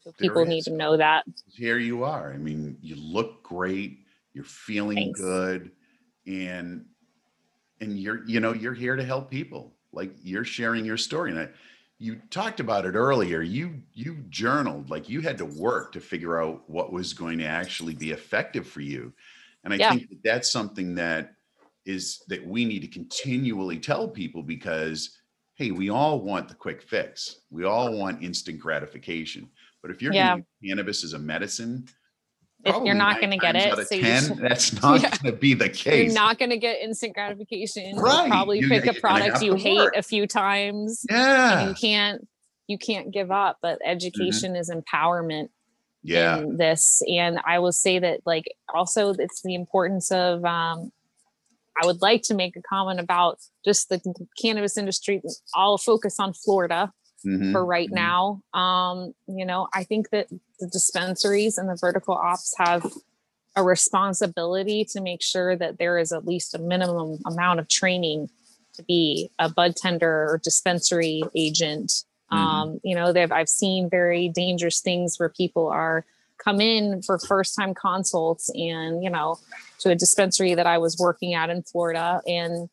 [0.08, 1.24] So people need to know that.
[1.46, 2.32] Here you are.
[2.32, 4.00] I mean, you look great.
[4.32, 5.20] You're feeling Thanks.
[5.20, 5.72] good,
[6.26, 6.86] and
[7.80, 9.74] and you're you know you're here to help people.
[9.92, 11.48] Like you're sharing your story, and I,
[11.98, 13.42] you talked about it earlier.
[13.42, 17.46] You you journaled like you had to work to figure out what was going to
[17.46, 19.12] actually be effective for you.
[19.64, 19.90] And I yeah.
[19.90, 21.34] think that that's something that
[21.84, 25.18] is that we need to continually tell people because
[25.58, 27.40] hey, we all want the quick fix.
[27.50, 29.50] We all want instant gratification.
[29.82, 30.36] But if you're yeah.
[30.36, 31.86] using cannabis as a medicine,
[32.64, 35.10] if you're not going to get it, so 10, should, that's not yeah.
[35.10, 36.06] going to be the case.
[36.06, 37.96] You're not going to get instant gratification.
[37.96, 38.22] Right.
[38.22, 39.96] You'll probably you, pick a product you hate work.
[39.96, 41.04] a few times.
[41.08, 41.68] Yeah.
[41.68, 42.26] you can't
[42.66, 43.58] you can't give up.
[43.62, 43.90] But mm-hmm.
[43.90, 44.60] education mm-hmm.
[44.60, 45.48] is empowerment
[46.02, 46.42] yeah.
[46.48, 47.02] this.
[47.08, 50.92] And I will say that, like, also it's the importance of, um,
[51.80, 54.00] I would like to make a comment about just the
[54.40, 55.22] cannabis industry.
[55.54, 56.92] I'll focus on Florida
[57.26, 57.52] mm-hmm.
[57.52, 57.94] for right mm-hmm.
[57.94, 58.42] now.
[58.58, 60.28] Um, you know, I think that
[60.60, 62.90] the dispensaries and the vertical ops have
[63.56, 68.30] a responsibility to make sure that there is at least a minimum amount of training
[68.74, 72.44] to be a bud tender or dispensary agent Mm-hmm.
[72.44, 76.04] Um, you know, they've I've seen very dangerous things where people are
[76.36, 79.38] come in for first time consults and you know
[79.80, 82.68] to a dispensary that I was working at in Florida and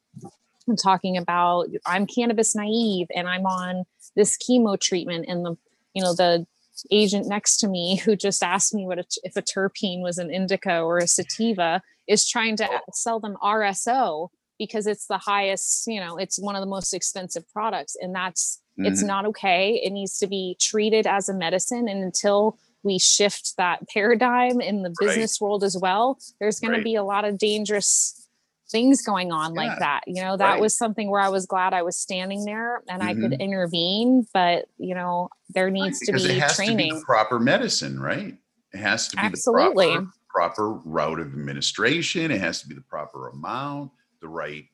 [0.68, 5.58] I'm talking about I'm cannabis naive and I'm on this chemo treatment and the
[5.94, 6.46] you know the
[6.92, 10.30] agent next to me who just asked me what a, if a terpene was an
[10.30, 16.00] indica or a sativa is trying to sell them RSO because it's the highest you
[16.00, 18.92] know it's one of the most expensive products and that's Mm-hmm.
[18.92, 19.82] It's not okay.
[19.84, 21.88] It needs to be treated as a medicine.
[21.88, 25.46] And until we shift that paradigm in the business right.
[25.46, 26.78] world as well, there's going right.
[26.78, 28.25] to be a lot of dangerous
[28.70, 29.62] things going on yeah.
[29.62, 30.02] like that.
[30.08, 30.62] You know, that right.
[30.62, 33.10] was something where I was glad I was standing there and mm-hmm.
[33.10, 33.42] I could mm-hmm.
[33.42, 36.92] intervene, but you know, there needs to be training.
[36.92, 38.36] To be proper medicine, right?
[38.74, 39.88] It has to be Absolutely.
[39.88, 42.32] the proper, proper route of administration.
[42.32, 44.66] It has to be the proper amount, the right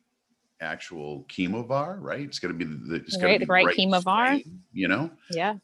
[0.62, 2.22] actual chemovar, right?
[2.22, 4.40] It's going to be the it's right, be the right, right chemovar.
[4.40, 5.12] Strain, you know.
[5.32, 5.56] Yeah.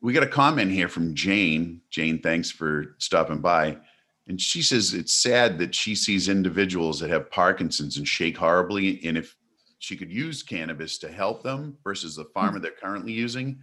[0.00, 1.80] We got a comment here from Jane.
[1.90, 3.78] Jane, thanks for stopping by.
[4.28, 9.00] And she says it's sad that she sees individuals that have Parkinson's and shake horribly.
[9.04, 9.34] And if
[9.78, 12.60] she could use cannabis to help them versus the pharma mm-hmm.
[12.60, 13.60] they're currently using,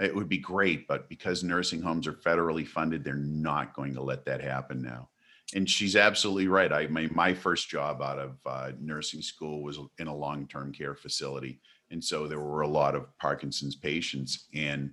[0.00, 0.88] it would be great.
[0.88, 5.08] But because nursing homes are federally funded, they're not going to let that happen now
[5.54, 6.72] and she's absolutely right.
[6.72, 10.72] I my, my first job out of uh, nursing school was in a long term
[10.72, 14.48] care facility, and so there were a lot of Parkinson's patients.
[14.54, 14.92] And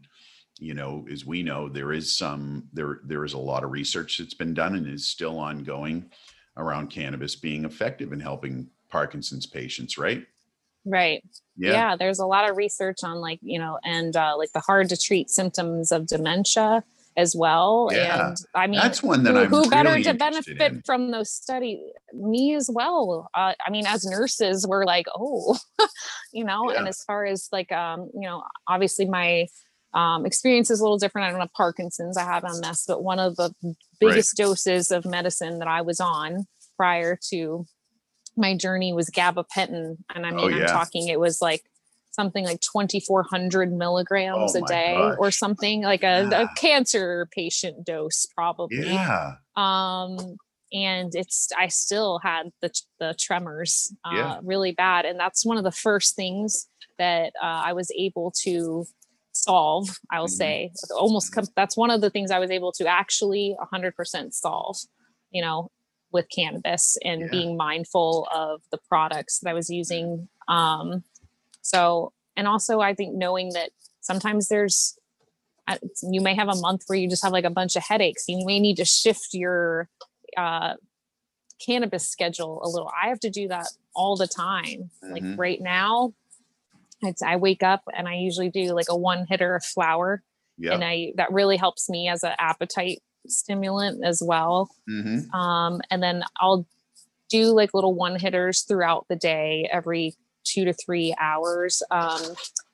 [0.59, 4.17] you know, as we know, there is some there there is a lot of research
[4.17, 6.09] that's been done and is still ongoing
[6.57, 9.97] around cannabis being effective in helping Parkinson's patients.
[9.97, 10.25] Right.
[10.85, 11.23] Right.
[11.55, 11.71] Yeah.
[11.71, 11.95] yeah.
[11.95, 14.97] There's a lot of research on like you know, and uh, like the hard to
[14.97, 16.83] treat symptoms of dementia
[17.15, 17.89] as well.
[17.91, 18.27] Yeah.
[18.27, 20.81] And I mean, that's one that who, I'm who better really to benefit in.
[20.83, 21.79] from those studies?
[22.13, 23.29] Me as well.
[23.33, 25.57] Uh, I mean, as nurses, we're like, oh,
[26.33, 26.71] you know.
[26.71, 26.79] Yeah.
[26.79, 29.47] And as far as like, um, you know, obviously my
[29.93, 31.27] um, experience is a little different.
[31.27, 33.53] I don't have Parkinson's, I have MS, but one of the
[33.99, 34.45] biggest right.
[34.45, 36.45] doses of medicine that I was on
[36.77, 37.65] prior to
[38.35, 39.97] my journey was gabapentin.
[40.13, 40.63] And I oh, mean, oh, yeah.
[40.63, 41.63] I'm talking, it was like
[42.11, 45.15] something like 2400 milligrams oh, a day gosh.
[45.19, 46.41] or something like a, yeah.
[46.41, 48.91] a, cancer patient dose, probably.
[48.91, 49.33] Yeah.
[49.55, 50.37] Um,
[50.75, 54.39] and it's i still had the the tremors uh, yeah.
[54.41, 58.83] really bad and that's one of the first things that uh, i was able to
[59.33, 60.33] solve i will mm-hmm.
[60.33, 64.77] say almost com- that's one of the things i was able to actually 100% solve
[65.31, 65.69] you know
[66.11, 67.27] with cannabis and yeah.
[67.31, 71.03] being mindful of the products that i was using um
[71.61, 74.97] so and also i think knowing that sometimes there's
[76.03, 78.45] you may have a month where you just have like a bunch of headaches you
[78.45, 79.89] may need to shift your
[80.37, 80.73] uh,
[81.63, 82.91] cannabis schedule a little.
[83.01, 84.89] I have to do that all the time.
[85.03, 85.13] Mm-hmm.
[85.13, 86.13] Like right now,
[87.03, 90.23] it's I wake up and I usually do like a one hitter of flower,
[90.57, 90.73] yep.
[90.73, 94.69] and I that really helps me as an appetite stimulant as well.
[94.89, 95.33] Mm-hmm.
[95.33, 96.67] Um, and then I'll
[97.29, 101.81] do like little one hitters throughout the day, every two to three hours.
[101.89, 102.21] Um,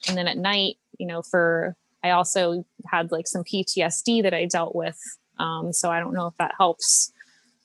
[0.07, 4.45] and then at night, you know, for I also had like some PTSD that I
[4.45, 4.97] dealt with.
[5.37, 7.11] Um, so I don't know if that helps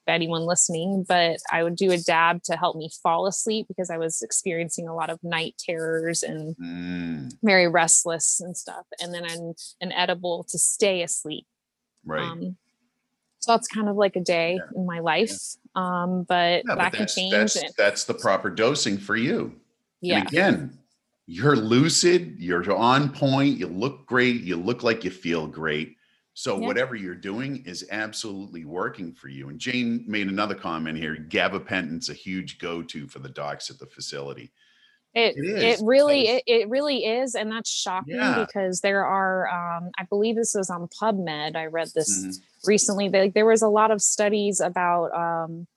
[0.09, 3.99] anyone listening, but I would do a dab to help me fall asleep because I
[3.99, 7.33] was experiencing a lot of night terrors and mm.
[7.43, 8.87] very restless and stuff.
[9.01, 11.47] And then an, an edible to stay asleep.
[12.05, 12.23] Right.
[12.23, 12.57] Um,
[13.39, 14.63] so that's kind of like a day yeah.
[14.75, 15.33] in my life.
[15.77, 16.03] Yeah.
[16.03, 17.33] Um, but yeah, that but can change.
[17.33, 19.55] That's, that's the proper dosing for you.
[20.01, 20.19] Yeah.
[20.19, 20.79] And again,
[21.27, 25.97] you're lucid, you're on point, you look great, you look like you feel great
[26.35, 26.67] so yeah.
[26.67, 29.49] whatever you're doing is absolutely working for you.
[29.49, 31.17] And Jane made another comment here.
[31.17, 34.53] Gabapentin's a huge go-to for the docs at the facility.
[35.15, 38.45] It it, it really it, it, really is, and that's shocking yeah.
[38.45, 41.55] because there are um, I believe this was on PubMed.
[41.55, 42.69] I read this mm-hmm.
[42.69, 43.09] recently.
[43.09, 45.69] That there was a lot of studies about um,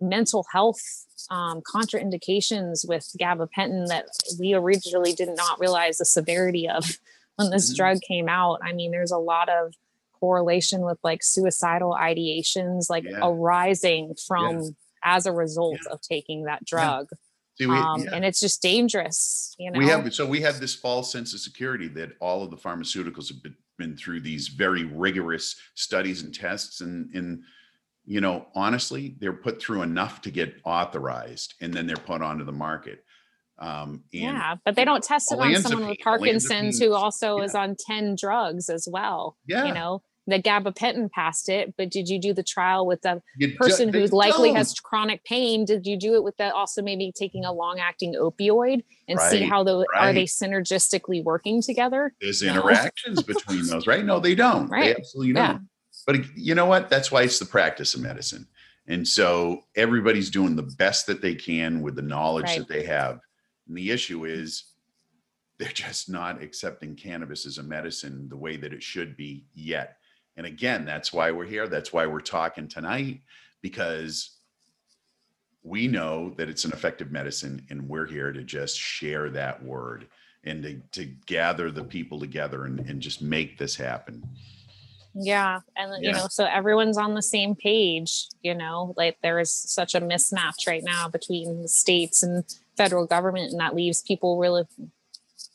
[0.00, 0.80] mental health
[1.28, 4.06] um, contraindications with gabapentin that
[4.40, 6.98] we originally did not realize the severity of
[7.36, 7.76] when this mm-hmm.
[7.76, 8.60] drug came out.
[8.62, 9.74] I mean, there's a lot of
[10.20, 13.18] correlation with like suicidal ideations like yeah.
[13.22, 14.68] arising from yeah.
[15.02, 15.92] as a result yeah.
[15.92, 17.08] of taking that drug.
[17.58, 19.78] See, we, um, and it's just dangerous, you know.
[19.78, 23.28] We have so we have this false sense of security that all of the pharmaceuticals
[23.28, 27.42] have been, been through these very rigorous studies and tests, and and
[28.04, 32.44] you know honestly, they're put through enough to get authorized, and then they're put onto
[32.44, 33.05] the market.
[33.58, 37.44] Um, yeah, but they don't test it on someone with Parkinson's who also yeah.
[37.44, 39.36] is on 10 drugs as well.
[39.46, 39.64] Yeah.
[39.64, 43.54] You know, the gabapentin passed it, but did you do the trial with the you
[43.54, 44.56] person who likely don't.
[44.56, 45.64] has chronic pain?
[45.64, 49.30] Did you do it with that also maybe taking a long acting opioid and right,
[49.30, 50.10] see how the right.
[50.10, 52.12] are they synergistically working together?
[52.20, 52.54] There's no.
[52.54, 54.04] interactions between those, right?
[54.04, 54.68] No, they don't.
[54.68, 54.84] Right.
[54.84, 55.44] They absolutely don't.
[55.44, 55.58] Yeah.
[56.06, 56.90] But you know what?
[56.90, 58.48] That's why it's the practice of medicine.
[58.88, 62.58] And so everybody's doing the best that they can with the knowledge right.
[62.58, 63.20] that they have.
[63.68, 64.64] And the issue is
[65.58, 69.98] they're just not accepting cannabis as a medicine the way that it should be yet.
[70.36, 71.66] And again, that's why we're here.
[71.66, 73.22] That's why we're talking tonight,
[73.62, 74.36] because
[75.62, 80.06] we know that it's an effective medicine and we're here to just share that word
[80.44, 84.22] and to, to gather the people together and, and just make this happen.
[85.14, 85.60] Yeah.
[85.76, 86.10] And, yeah.
[86.10, 90.00] you know, so everyone's on the same page, you know, like there is such a
[90.00, 92.44] mismatch right now between the states and
[92.76, 93.50] federal government.
[93.52, 94.64] And that leaves people really,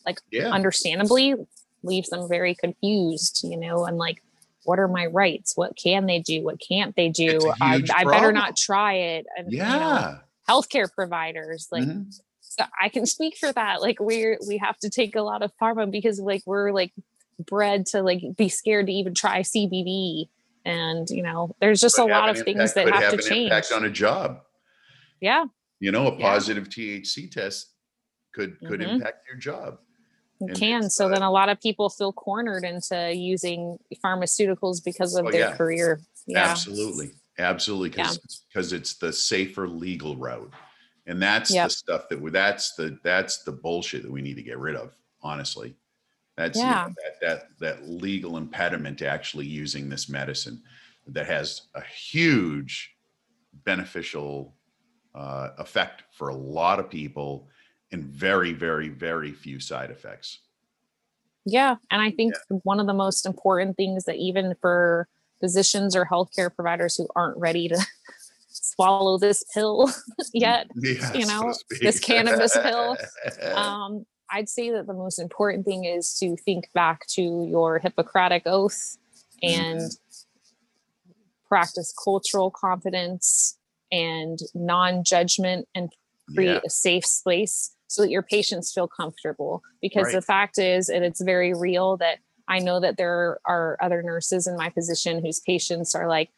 [0.06, 0.50] like, yeah.
[0.50, 1.36] understandably,
[1.84, 4.22] leaves them very confused, you know, and like,
[4.64, 5.58] what are my rights?
[5.58, 6.44] What can they do?
[6.44, 7.40] What can't they do?
[7.60, 9.26] I, I, better not try it.
[9.36, 9.74] And, yeah.
[9.74, 12.10] You know, healthcare providers, like, mm-hmm.
[12.42, 13.82] so I can speak for that.
[13.82, 16.94] Like, we're, we have to take a lot of pharma because, like, we're like
[17.42, 20.30] bred to like be scared to even try CBD.
[20.64, 23.30] And, you know, there's just but a lot of impact, things that have, have, to
[23.30, 23.52] change.
[23.52, 24.42] Impact on a job.
[25.20, 25.46] Yeah.
[25.82, 27.00] You know, a positive yeah.
[27.00, 27.74] THC test
[28.34, 28.92] could could mm-hmm.
[28.92, 29.80] impact your job.
[30.40, 30.90] It can.
[30.90, 35.32] So uh, then a lot of people feel cornered into using pharmaceuticals because of oh,
[35.32, 35.56] their yeah.
[35.56, 36.02] career.
[36.28, 36.46] Yeah.
[36.46, 37.12] Absolutely.
[37.38, 37.90] Absolutely.
[37.90, 38.36] Because yeah.
[38.48, 40.54] because it's the safer legal route.
[41.08, 41.66] And that's yep.
[41.66, 44.76] the stuff that we that's the that's the bullshit that we need to get rid
[44.76, 45.76] of, honestly.
[46.38, 46.84] That's yeah.
[46.84, 50.62] You know, that that that legal impediment to actually using this medicine
[51.08, 52.96] that has a huge
[53.66, 54.56] beneficial
[55.16, 57.48] uh, effect for a lot of people
[57.92, 60.40] and very, very, very few side effects.
[61.46, 61.76] Yeah.
[61.90, 62.58] And I think yeah.
[62.64, 65.08] one of the most important things that even for
[65.40, 67.78] physicians or healthcare providers who aren't ready to
[68.48, 69.92] swallow this pill
[70.34, 72.98] yet, yeah, you know, so this cannabis pill.
[73.54, 78.44] Um, I'd say that the most important thing is to think back to your Hippocratic
[78.46, 78.98] oath
[79.44, 79.92] and
[81.48, 83.58] practice cultural competence
[83.92, 85.92] and non-judgment and
[86.34, 86.60] create Yeah.
[86.66, 91.22] a safe space so that your patients feel comfortable because the fact is and it's
[91.22, 95.94] very real that i know that there are other nurses in my position whose patients
[95.94, 96.30] are like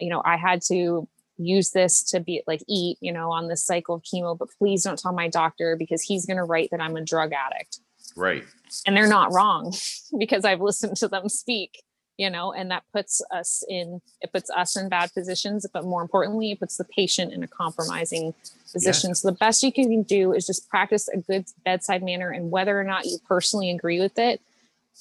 [0.00, 1.06] you know i had to
[1.36, 4.82] use this to be like eat you know on this cycle of chemo but please
[4.84, 7.80] don't tell my doctor because he's going to write that i'm a drug addict
[8.16, 8.44] Right.
[8.86, 9.72] and they're not wrong
[10.18, 11.82] because I've listened to them speak,
[12.18, 16.02] you know, and that puts us in it puts us in bad positions, but more
[16.02, 18.34] importantly, it puts the patient in a compromising
[18.72, 19.14] position.
[19.14, 22.78] So the best you can do is just practice a good bedside manner and whether
[22.78, 24.40] or not you personally agree with it,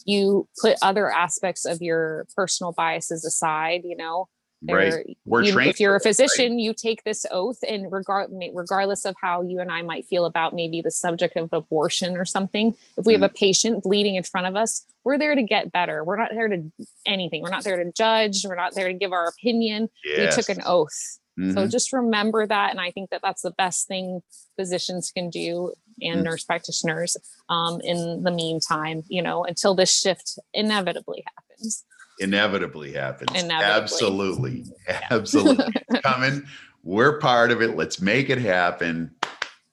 [0.06, 4.28] you put other aspects of your personal biases aside, you know.
[4.64, 5.18] Right.
[5.26, 6.16] We're you- trained if you're a it, right?
[6.16, 10.26] physician, you take this oath, and regard regardless of how you and I might feel
[10.26, 13.36] about maybe the subject of abortion or something, if we have a Mm-hmm.
[13.36, 16.04] patient bleeding in front of us, we're there to get better.
[16.04, 16.72] We're not there to
[17.08, 17.42] anything.
[17.42, 18.46] We're not there to judge.
[18.46, 19.90] We're not there to give our opinion.
[20.06, 20.36] Yes.
[20.38, 21.18] We took an oath.
[21.40, 21.72] So Mhm.
[21.72, 24.22] just remember that, and I think that that's the best thing
[24.58, 26.24] physicians can do and Mm.
[26.26, 27.16] nurse practitioners.
[27.50, 31.84] Um, in the meantime, you know, until this shift inevitably happens.
[32.22, 33.32] Inevitably happens.
[33.32, 33.64] Inevitably.
[33.64, 34.66] Absolutely.
[35.12, 35.74] Absolutely.
[36.04, 36.44] Coming.
[36.84, 37.76] We're part of it.
[37.76, 39.12] Let's make it happen.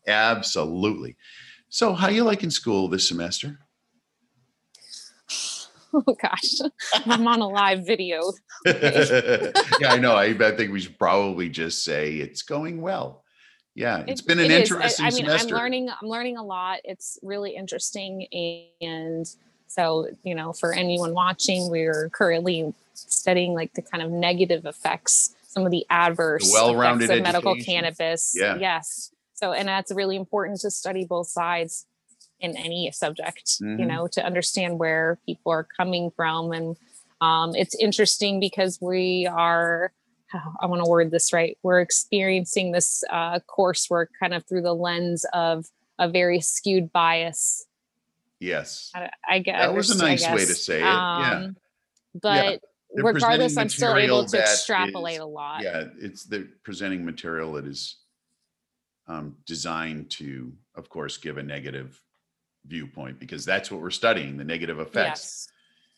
[0.07, 1.17] Absolutely.
[1.69, 3.59] So, how you liking school this semester?
[5.95, 6.55] oh gosh,
[7.07, 8.33] I'm on a live video.
[8.65, 9.53] yeah,
[9.93, 10.15] I know.
[10.15, 13.25] I, I think we should probably just say it's going well.
[13.75, 14.73] Yeah, it's It- been an it is.
[14.73, 15.55] I- interesting I, mean, semester.
[15.55, 15.91] I'm learning.
[15.91, 16.81] I'm learning a lot.
[16.85, 18.27] It's really interesting,
[18.81, 19.27] and
[19.69, 25.35] so you know, for anyone watching, we're currently studying like the kind of negative effects,
[25.47, 27.75] some of the adverse well-rounded effects of medical education.
[27.83, 28.35] cannabis.
[28.37, 28.57] Yeah.
[28.59, 29.13] Yes.
[29.35, 31.87] So, and that's really important to study both sides
[32.41, 33.57] in any subject.
[33.61, 33.87] You Mhm.
[33.87, 36.77] know, to understand where people are coming from, and
[37.21, 39.93] um, it's interesting because we are
[40.63, 41.57] I want to word this right.
[41.63, 45.67] We're experiencing this uh, coursework kind of through the lens of
[45.99, 47.65] a very skewed bias.
[48.41, 48.91] Yes.
[48.95, 51.31] I, I guess That was a nice way to say it, yeah.
[51.45, 51.57] Um,
[52.21, 52.61] But
[52.95, 55.63] They're regardless, I'm still able to extrapolate is- a lot.
[55.63, 57.97] Yeah, it's the presenting material that is
[59.07, 62.01] um, designed to, of course, give a negative
[62.67, 65.49] viewpoint because that's what we're studying the negative effects.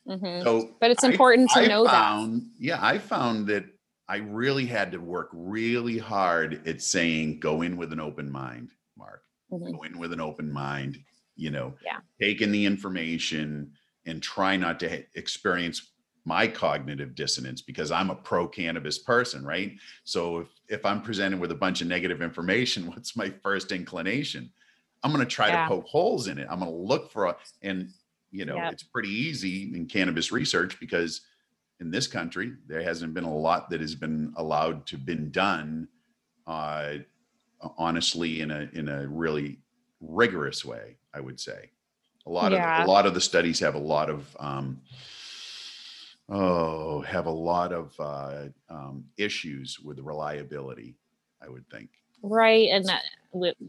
[0.06, 0.20] Yes.
[0.20, 0.44] Mhm.
[0.44, 2.42] So, But it's I- important to I know that.
[2.58, 3.64] Yeah, I found that
[4.08, 8.70] I really had to work really hard at saying, go in with an open mind,
[8.96, 9.22] Mark.
[9.52, 9.72] Mhm.
[9.72, 10.98] Go in with an open mind,
[11.40, 12.00] you know, Yeah.
[12.20, 13.72] take in the information
[14.06, 15.92] and try not to experience
[16.26, 19.72] my cognitive dissonance because I'm a pro cannabis person, right?
[20.04, 24.52] So if, if I'm presented with a bunch of negative information, what's my first inclination?
[25.02, 25.62] I'm going to try Yeah.
[25.62, 26.46] to poke holes in it.
[26.50, 27.88] I'm going to look for, a, and
[28.30, 28.72] you know, Yep.
[28.74, 31.22] it's pretty easy in cannabis research because
[31.80, 35.88] in this country there hasn't been a lot that has been allowed to been done
[36.46, 36.94] uh
[37.78, 39.58] honestly in a in a really
[40.00, 41.70] rigorous way i would say
[42.26, 42.80] a lot Yeah.
[42.80, 44.80] of a lot of the studies have a lot of um
[46.28, 50.96] oh have a lot of uh um issues with reliability
[51.42, 51.90] i would think
[52.22, 52.68] Right.
[52.70, 53.02] And that,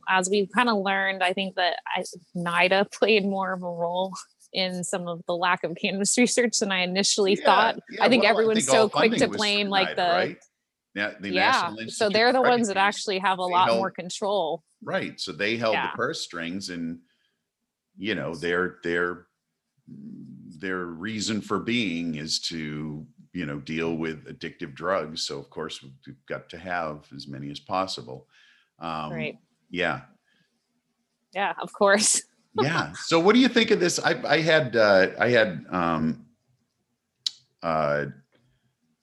[0.09, 2.03] as we've kind of learned, I think that I,
[2.35, 4.13] NIDA played more of a role
[4.53, 7.75] in some of the lack of cannabis research than I initially Yeah, thought.
[7.89, 10.37] yeah, I think well, everyone's all so quick to blame through like NIDA, the right?
[10.93, 11.73] Yeah, the yeah.
[11.87, 14.63] So they're the ones that actually have a lot more control.
[14.83, 15.19] Right.
[15.19, 15.91] So they held Yeah.
[15.91, 16.99] the purse strings and
[17.97, 19.27] you know, their their
[19.87, 25.23] their reason for being is to, you know, deal with addictive drugs.
[25.23, 28.27] So of course we've got to have as many as possible.
[28.79, 29.37] Um Right.
[29.69, 30.01] yeah.
[31.33, 32.21] Yeah, of course.
[32.61, 32.91] Yeah.
[32.93, 33.97] so what do you think of this?
[33.99, 36.25] I I had uh I had um
[37.63, 38.05] uh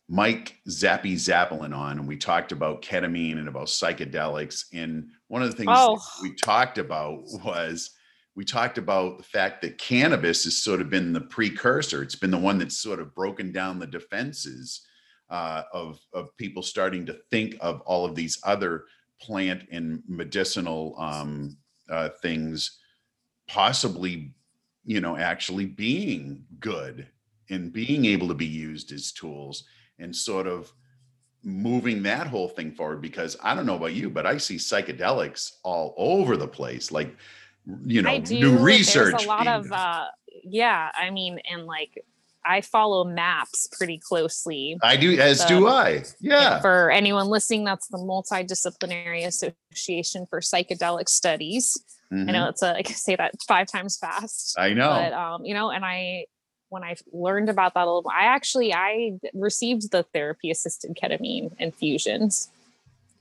[0.09, 4.65] Mike Zappy Zappelin on, and we talked about ketamine and about psychedelics.
[4.73, 5.99] And one of the things Oh.
[6.23, 7.91] we talked about was
[8.35, 12.03] we talked about the fact that cannabis has sort of been the precursor.
[12.03, 14.87] It's been the one that's sort of broken down the defenses
[15.29, 18.85] uh, of of people starting to think of all of these other
[19.21, 21.59] plant and medicinal um,
[21.91, 22.79] uh, things,
[23.47, 24.33] possibly,
[24.85, 27.09] you know, actually being good
[27.51, 29.65] and being able to be used as tools
[29.99, 30.73] and sort of
[31.43, 35.59] moving that whole thing forward because I don't know about you, but I see psychedelics
[35.63, 36.91] all over the place.
[36.91, 37.17] Like,
[37.85, 39.13] you know, new research.
[39.13, 40.07] There's a lot of uh
[40.45, 42.03] yeah, I mean, and like
[42.45, 44.79] I follow maps pretty closely.
[44.83, 46.05] I do, as do I.
[46.19, 46.61] Yeah.
[46.61, 51.77] For anyone listening, that's the Multidisciplinary Association for Psychedelic Studies.
[52.11, 54.59] I know it's a I can say that five times fast.
[54.59, 54.89] I know.
[54.89, 56.25] But um, you know, and I
[56.71, 61.53] when I learned about that a little, I actually I received the therapy assisted ketamine
[61.59, 62.51] infusions.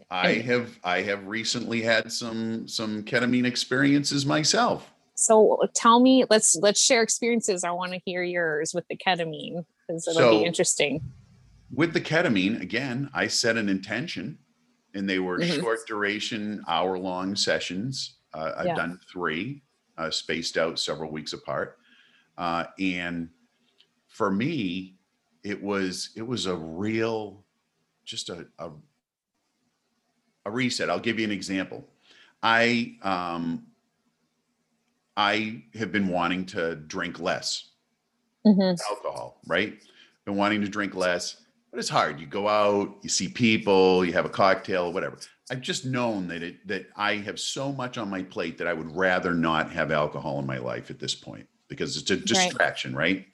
[0.10, 4.94] I have I have recently had some some ketamine experiences myself.
[5.16, 7.64] So tell me, let's let's share experiences.
[7.64, 11.02] I want to hear yours with the ketamine because it'll So- be interesting.
[11.74, 14.38] With the ketamine, again, I set an intention
[14.94, 15.60] and they were Mhm.
[15.60, 18.16] short duration, hour long sessions.
[18.34, 18.76] Uh, I've Yeah.
[18.76, 19.64] done three,
[19.98, 21.78] uh, spaced out several weeks apart.
[22.38, 23.30] Uh, and
[24.18, 24.98] for me,
[25.44, 27.46] it was it was a real,
[28.04, 28.72] just a, a
[30.46, 30.90] a reset.
[30.90, 31.88] I'll give you an example.
[32.42, 33.68] I um,
[35.18, 37.72] I have been wanting to drink less
[38.46, 38.78] Mhm.
[38.90, 39.82] alcohol, right?
[40.26, 41.42] Been wanting to drink less,
[41.72, 42.20] but it's hard.
[42.20, 45.18] You go out, you see people, you have a cocktail, whatever.
[45.50, 48.74] I've just known that it that I have so much on my plate that I
[48.74, 52.96] would rather not have alcohol in my life at this point because it's a distraction,
[52.96, 53.28] right?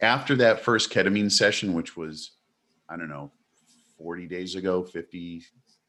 [0.00, 2.32] After that first ketamine session, which was,
[2.88, 3.32] I don't know,
[3.98, 5.42] 40 days ago, 50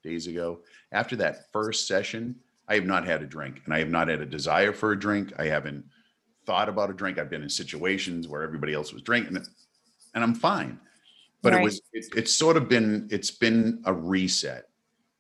[0.04, 2.36] days ago, after that first session,
[2.68, 5.00] I have not had a drink and I have not had a desire for a
[5.00, 5.34] drink.
[5.38, 5.86] I haven't
[6.46, 7.18] thought about a drink.
[7.18, 9.38] I've been in situations where everybody else was drinking
[10.16, 10.80] and I'm fine.
[11.44, 14.66] But it was it, it's sort of been it's been a reset.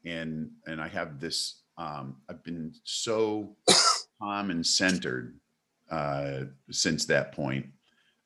[0.06, 3.56] And and I have this um I've been so
[4.20, 5.40] calm and centered
[5.90, 7.68] uh since that point.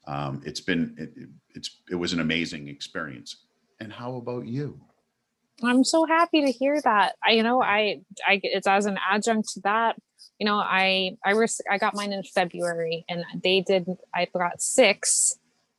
[0.07, 3.35] Um it's been it, it- it's it was an amazing experience.
[3.81, 4.79] And how about you?
[5.63, 7.15] I'm so happy to hear that.
[7.23, 9.95] I, you know, I, I, it's as an adjunct to that.
[10.39, 13.85] You know, I, I, was I got mine in February, and they did.
[14.15, 15.35] I got six,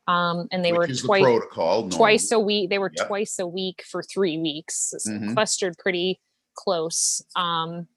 [0.06, 2.68] um, and they Which were twice, protocol twice a week.
[2.70, 3.06] They were Yep.
[3.08, 5.32] twice a week for three weeks, so Mhm.
[5.34, 6.20] clustered pretty
[6.54, 7.24] close.
[7.34, 7.88] Um,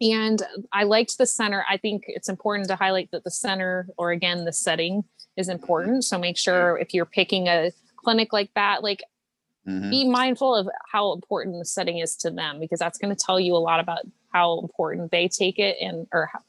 [0.00, 0.42] and
[0.72, 1.64] I liked the center.
[1.70, 5.04] I think it's important to highlight that the center, or again, the setting,
[5.36, 6.04] is important.
[6.04, 9.02] So make sure if you're picking a clinic like that, like
[9.66, 9.90] Mhm.
[9.90, 13.40] be mindful of how important the setting is to them because that's going to tell
[13.40, 14.00] you a lot about
[14.32, 16.40] how important they take it and or how,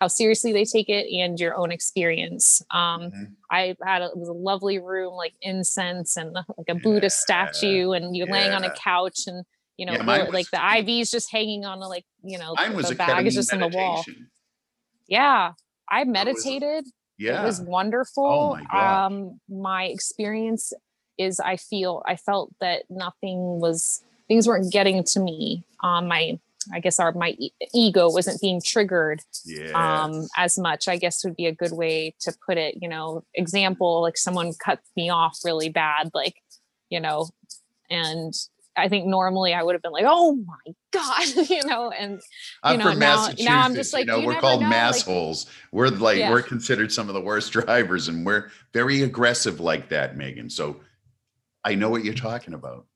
[0.00, 2.62] how seriously they take it and your own experience.
[2.70, 3.34] Um Mhm.
[3.50, 7.08] i had a, it was a lovely room like incense and like a buddha Yeah,
[7.08, 9.44] statue and you're laying on a couch and
[9.76, 12.74] you know Yeah, like was- the ivs just hanging on the like you know Mine
[12.74, 14.02] was the bag is just on the wall.
[15.08, 15.52] yeah.
[15.90, 16.86] I meditated
[17.22, 17.42] Yeah.
[17.42, 18.58] it was wonderful.
[18.58, 19.04] Oh my.
[19.04, 20.72] Um, my experience
[21.18, 25.64] is I feel I felt that nothing was things weren't getting to me.
[25.82, 26.38] Um, my
[26.72, 30.02] I guess our my e- ego wasn't being triggered yeah.
[30.02, 30.88] um as much.
[30.88, 32.78] I guess would be a good way to put it.
[32.80, 36.36] You know, example like someone cut me off really bad, like
[36.88, 37.28] you know,
[37.90, 38.34] and
[38.76, 42.20] I think normally I would have been like, oh my god, you know, and
[42.62, 44.76] I'm know, from now- now I'm just like, you know, you we're called know, like-
[44.76, 45.46] massholes.
[45.72, 46.30] we're like Yeah.
[46.30, 50.48] we're considered some of the worst drivers, and we're very aggressive like that, Meagan.
[50.48, 50.80] So
[51.64, 52.86] I know what you're talking about.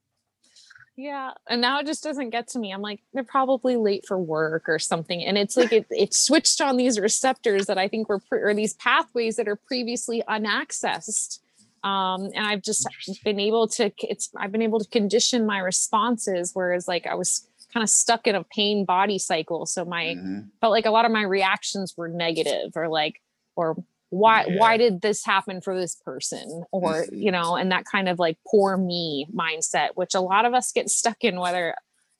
[0.99, 2.73] Yeah, and now it just doesn't get to me.
[2.73, 6.63] I'm like, they're probably late for work or something, and it's like it it switched
[6.63, 11.43] on these receptors that I think were pre- or these pathways that are previously unaccessed.
[11.85, 12.87] Um, and I've just
[13.25, 17.49] been able to it's I've been able to condition my responses, whereas like I was
[17.73, 19.67] kind of stuck in a pain body cycle.
[19.67, 20.49] So my Mhm.
[20.61, 23.21] felt like a lot of my reactions were negative or like
[23.57, 23.77] or
[24.11, 24.55] why Yeah.
[24.59, 27.23] why did this happen for this person or Mhm.
[27.23, 30.71] you know and that kind of like poor me mindset which a lot of us
[30.73, 31.75] get stuck in whether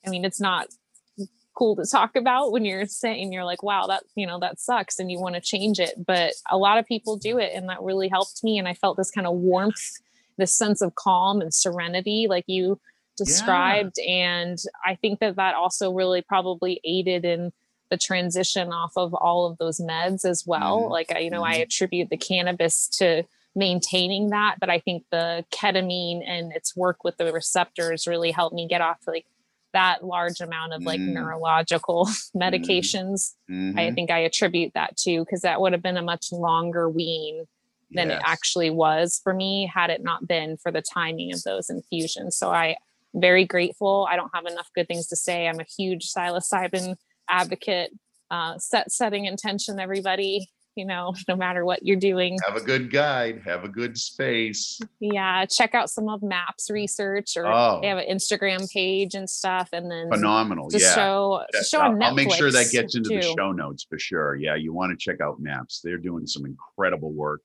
[0.05, 0.67] i mean it's not
[1.57, 4.99] cool to talk about when you're saying you're like wow that you know that sucks
[4.99, 7.81] and you want to change it but a lot of people do it and that
[7.81, 9.97] really helped me and i felt this kind of warmth
[10.37, 12.79] this sense of calm and serenity like you
[13.17, 17.51] described and i think that that also really probably aided in
[17.89, 20.89] the transition off of all of those meds as well Mhm.
[20.91, 21.63] like I, you know i Mhm.
[21.63, 23.23] attribute the cannabis to
[23.55, 28.53] maintaining that but i think the ketamine and its work with the receptors really helped
[28.53, 29.25] me get off like
[29.79, 31.13] that large amount of like Mm.
[31.17, 31.99] neurological
[32.43, 33.95] medications i Mhm.
[33.95, 37.45] think i attribute that to because that would have been a much longer wean
[37.91, 38.19] than Yes.
[38.19, 42.35] it actually was for me had it not been for the timing of those infusions.
[42.35, 42.75] So I
[43.27, 44.05] very grateful.
[44.11, 45.47] I don't have enough good things to say.
[45.47, 46.95] I'm a huge psilocybin
[47.29, 47.91] advocate.
[48.29, 50.49] Uh, set setting intention, everybody.
[50.77, 52.37] You know, no matter what you're doing.
[52.47, 54.79] have a good guide, have a good space.
[54.99, 59.29] Yeah, check out some of Maps research, or Oh, they have an Instagram page and
[59.29, 60.69] stuff, and then phenomenal.
[60.69, 60.93] to yeah.
[60.95, 64.35] show show I'll, I'll make sure that gets into the show notes for sure.
[64.35, 65.81] Yeah, you want to check out Maps.
[65.83, 67.41] They're doing some incredible work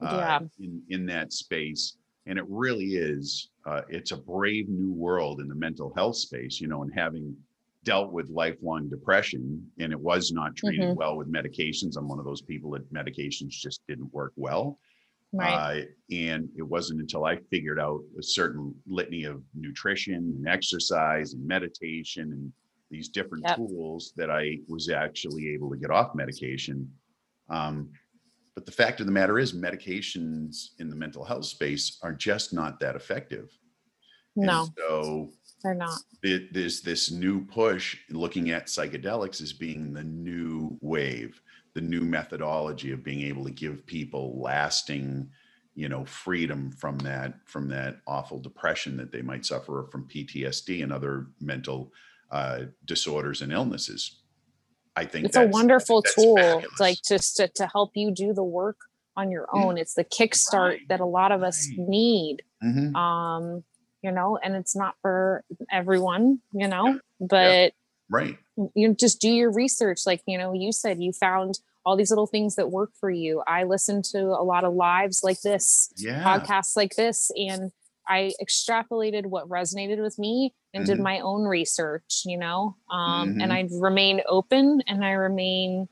[0.00, 0.38] uh, Yeah.
[0.64, 1.96] in in that space,
[2.26, 3.50] and it really is.
[3.66, 7.36] Uh, it's a brave new world in the mental health space, you know, and having
[7.84, 10.96] dealt with lifelong depression and it was not treated Mhm.
[10.96, 11.96] well with medications.
[11.96, 14.78] I'm one of those people that medications just didn't work well.
[15.32, 15.82] Right.
[15.84, 21.32] Uh, and it wasn't until I figured out a certain litany of nutrition and exercise
[21.34, 22.52] and meditation and
[22.90, 23.56] these different Yep.
[23.56, 26.92] tools that I was actually able to get off medication.
[27.48, 27.92] Um,
[28.56, 32.52] but the fact of the matter is, medications in the mental health space are just
[32.52, 33.56] not that effective.
[34.36, 35.32] And no, so
[35.62, 36.02] they're not.
[36.22, 41.40] it, there's this new push looking at psychedelics as being the new wave
[41.74, 45.30] the new methodology of being able to give people lasting
[45.74, 50.82] you know freedom from that from that awful depression that they might suffer from ptsd
[50.82, 51.92] and other mental
[52.30, 54.22] uh, disorders and illnesses
[54.96, 56.80] i think It's a wonderful tool, fabulous.
[56.80, 58.76] like just to, to help you do the work
[59.16, 59.62] on your Yeah.
[59.64, 59.78] own.
[59.78, 61.88] It's the kickstart Right, that a lot of us right.
[61.88, 62.42] need.
[62.64, 62.94] Mhm.
[62.94, 63.64] Um,
[64.02, 67.72] you know, and it's not for everyone, you know, but
[68.08, 68.36] right.
[68.74, 70.00] you just do your research.
[70.06, 73.42] Like you know you said you found all these little things that work for you.
[73.46, 76.22] I listened to a lot of lives like this yeah.
[76.24, 77.72] podcasts like this and
[78.08, 81.02] i extrapolated what resonated with me and did Mhm.
[81.02, 83.42] my own research you know um, Mhm.
[83.42, 85.86] and i remain open and i remain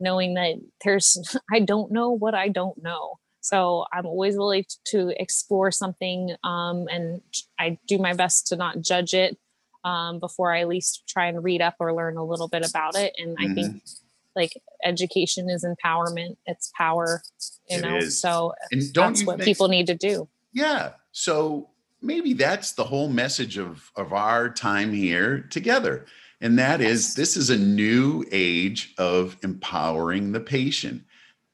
[0.00, 1.16] knowing that there's
[1.52, 6.86] i don't know what i don't know so i'm always willing to explore something um,
[6.90, 7.20] and
[7.58, 9.36] i do my best to not judge it
[9.84, 12.96] um, before i at least try and read up or learn a little bit about
[12.96, 14.40] it and i think Mm-hmm.
[14.40, 14.52] like
[14.84, 17.20] education is empowerment it's power
[17.68, 18.18] you It know is.
[18.20, 20.92] so and that's what think- people need to do Yeah.
[21.12, 21.68] So
[22.00, 26.06] maybe that's the whole message of, of our time here together.
[26.40, 31.02] And that is this is a new age of empowering the patient,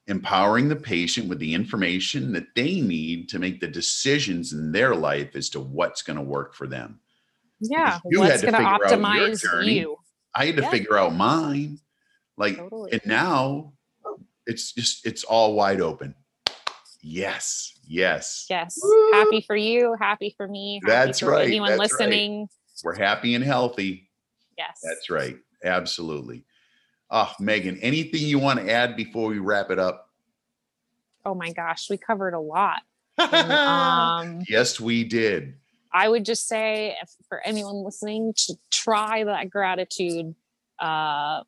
[0.09, 4.95] empowering the patient with the information that they need to make the decisions in their
[4.95, 6.99] life as to what's going to work for them.
[7.61, 9.79] yeah you had what's to going to figure out your optimize journey.
[9.79, 9.95] you
[10.35, 10.69] I had to Yeah.
[10.69, 11.79] figure out mine.
[12.37, 13.73] Like, totally and now
[14.45, 16.13] it's just, it's all wide open.
[17.01, 17.73] Yes.
[17.87, 18.45] Yes.
[18.49, 19.11] yes Woo!
[19.13, 21.99] happy for you happy for me happy That's for right, anyone that's right.
[22.09, 22.47] listening
[22.83, 24.09] We're happy and healthy.
[24.57, 25.37] yes That's right.
[25.63, 26.45] Absolutely.
[27.11, 30.05] Oh, Meagan, anything you want to add before we wrap it up?
[31.25, 32.81] oh my gosh we covered a lot
[33.17, 33.51] And,
[34.37, 35.55] um yes, we did.
[35.91, 40.33] I would just say if, for anyone listening to try that gratitude
[40.79, 41.41] uh,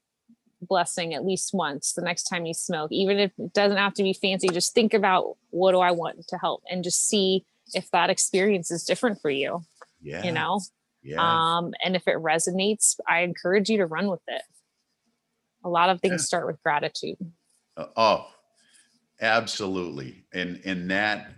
[0.61, 4.03] blessing at least once the next time you smoke, even if it doesn't have to
[4.03, 4.49] be fancy.
[4.49, 8.71] Just think about what do I want to help, and just see if that experience
[8.71, 9.63] is different for you.
[10.01, 10.23] Yeah.
[10.23, 10.59] You know,
[11.01, 11.21] Yeah.
[11.57, 14.41] um, and if it resonates, I encourage you to run with it.
[15.63, 17.17] A lot of things start with gratitude.
[17.77, 18.27] Uh, oh,
[19.21, 20.25] absolutely.
[20.33, 21.31] And and that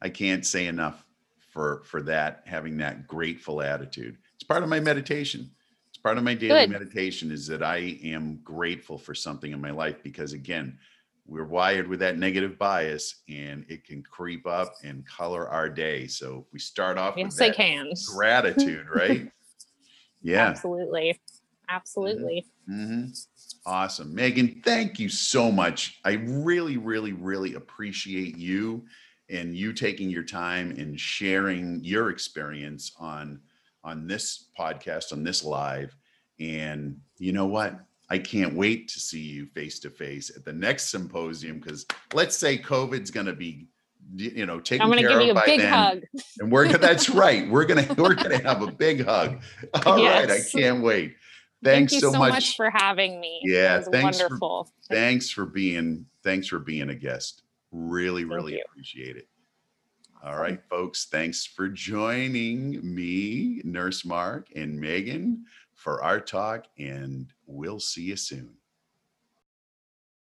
[0.00, 1.04] I can't say enough
[1.52, 4.16] for for that having that grateful attitude.
[4.34, 5.50] It's part of my meditation.
[5.88, 6.70] It's part of my daily Good.
[6.70, 10.78] meditation is that I am grateful for something in my life because again,
[11.26, 16.06] we're wired with that negative bias and it can creep up and color our day.
[16.06, 17.92] So we start off with Yes, I that can.
[18.06, 19.30] gratitude, right?
[20.22, 20.46] Yeah.
[20.46, 21.20] Absolutely.
[21.68, 22.46] Absolutely.
[22.66, 23.06] hmm
[23.66, 24.14] Awesome.
[24.14, 26.00] Meagan, thank you so much.
[26.04, 28.86] I really, really, really appreciate you
[29.28, 33.40] and you taking your time and sharing your experience on
[33.84, 35.94] on this podcast, on this live.
[36.40, 37.78] And you know what?
[38.10, 42.36] I can't wait to see you face to face at the next symposium because let's
[42.36, 43.66] say COVID's going to be
[44.16, 45.72] you know taken I'm going to care give you of a by big then.
[45.72, 46.02] hug.
[46.38, 47.46] And we're gonna that's right.
[47.50, 49.42] We're gonna we're gonna have a big hug.
[49.84, 50.54] All right, Yes.
[50.54, 51.16] I can't wait.
[51.64, 52.30] Thank Thanks you so, so much.
[52.30, 53.40] much for having me.
[53.42, 54.70] Yeah, it was thanks for- wonderful.
[54.88, 57.42] thanks for being thanks for being a guest.
[57.72, 58.62] Really, Thank really you.
[58.70, 59.28] appreciate it.
[60.24, 61.06] All right, folks.
[61.06, 65.44] Thanks for joining me, Nurse Mark and Meagan
[65.74, 68.57] for our talk, and we'll see you soon.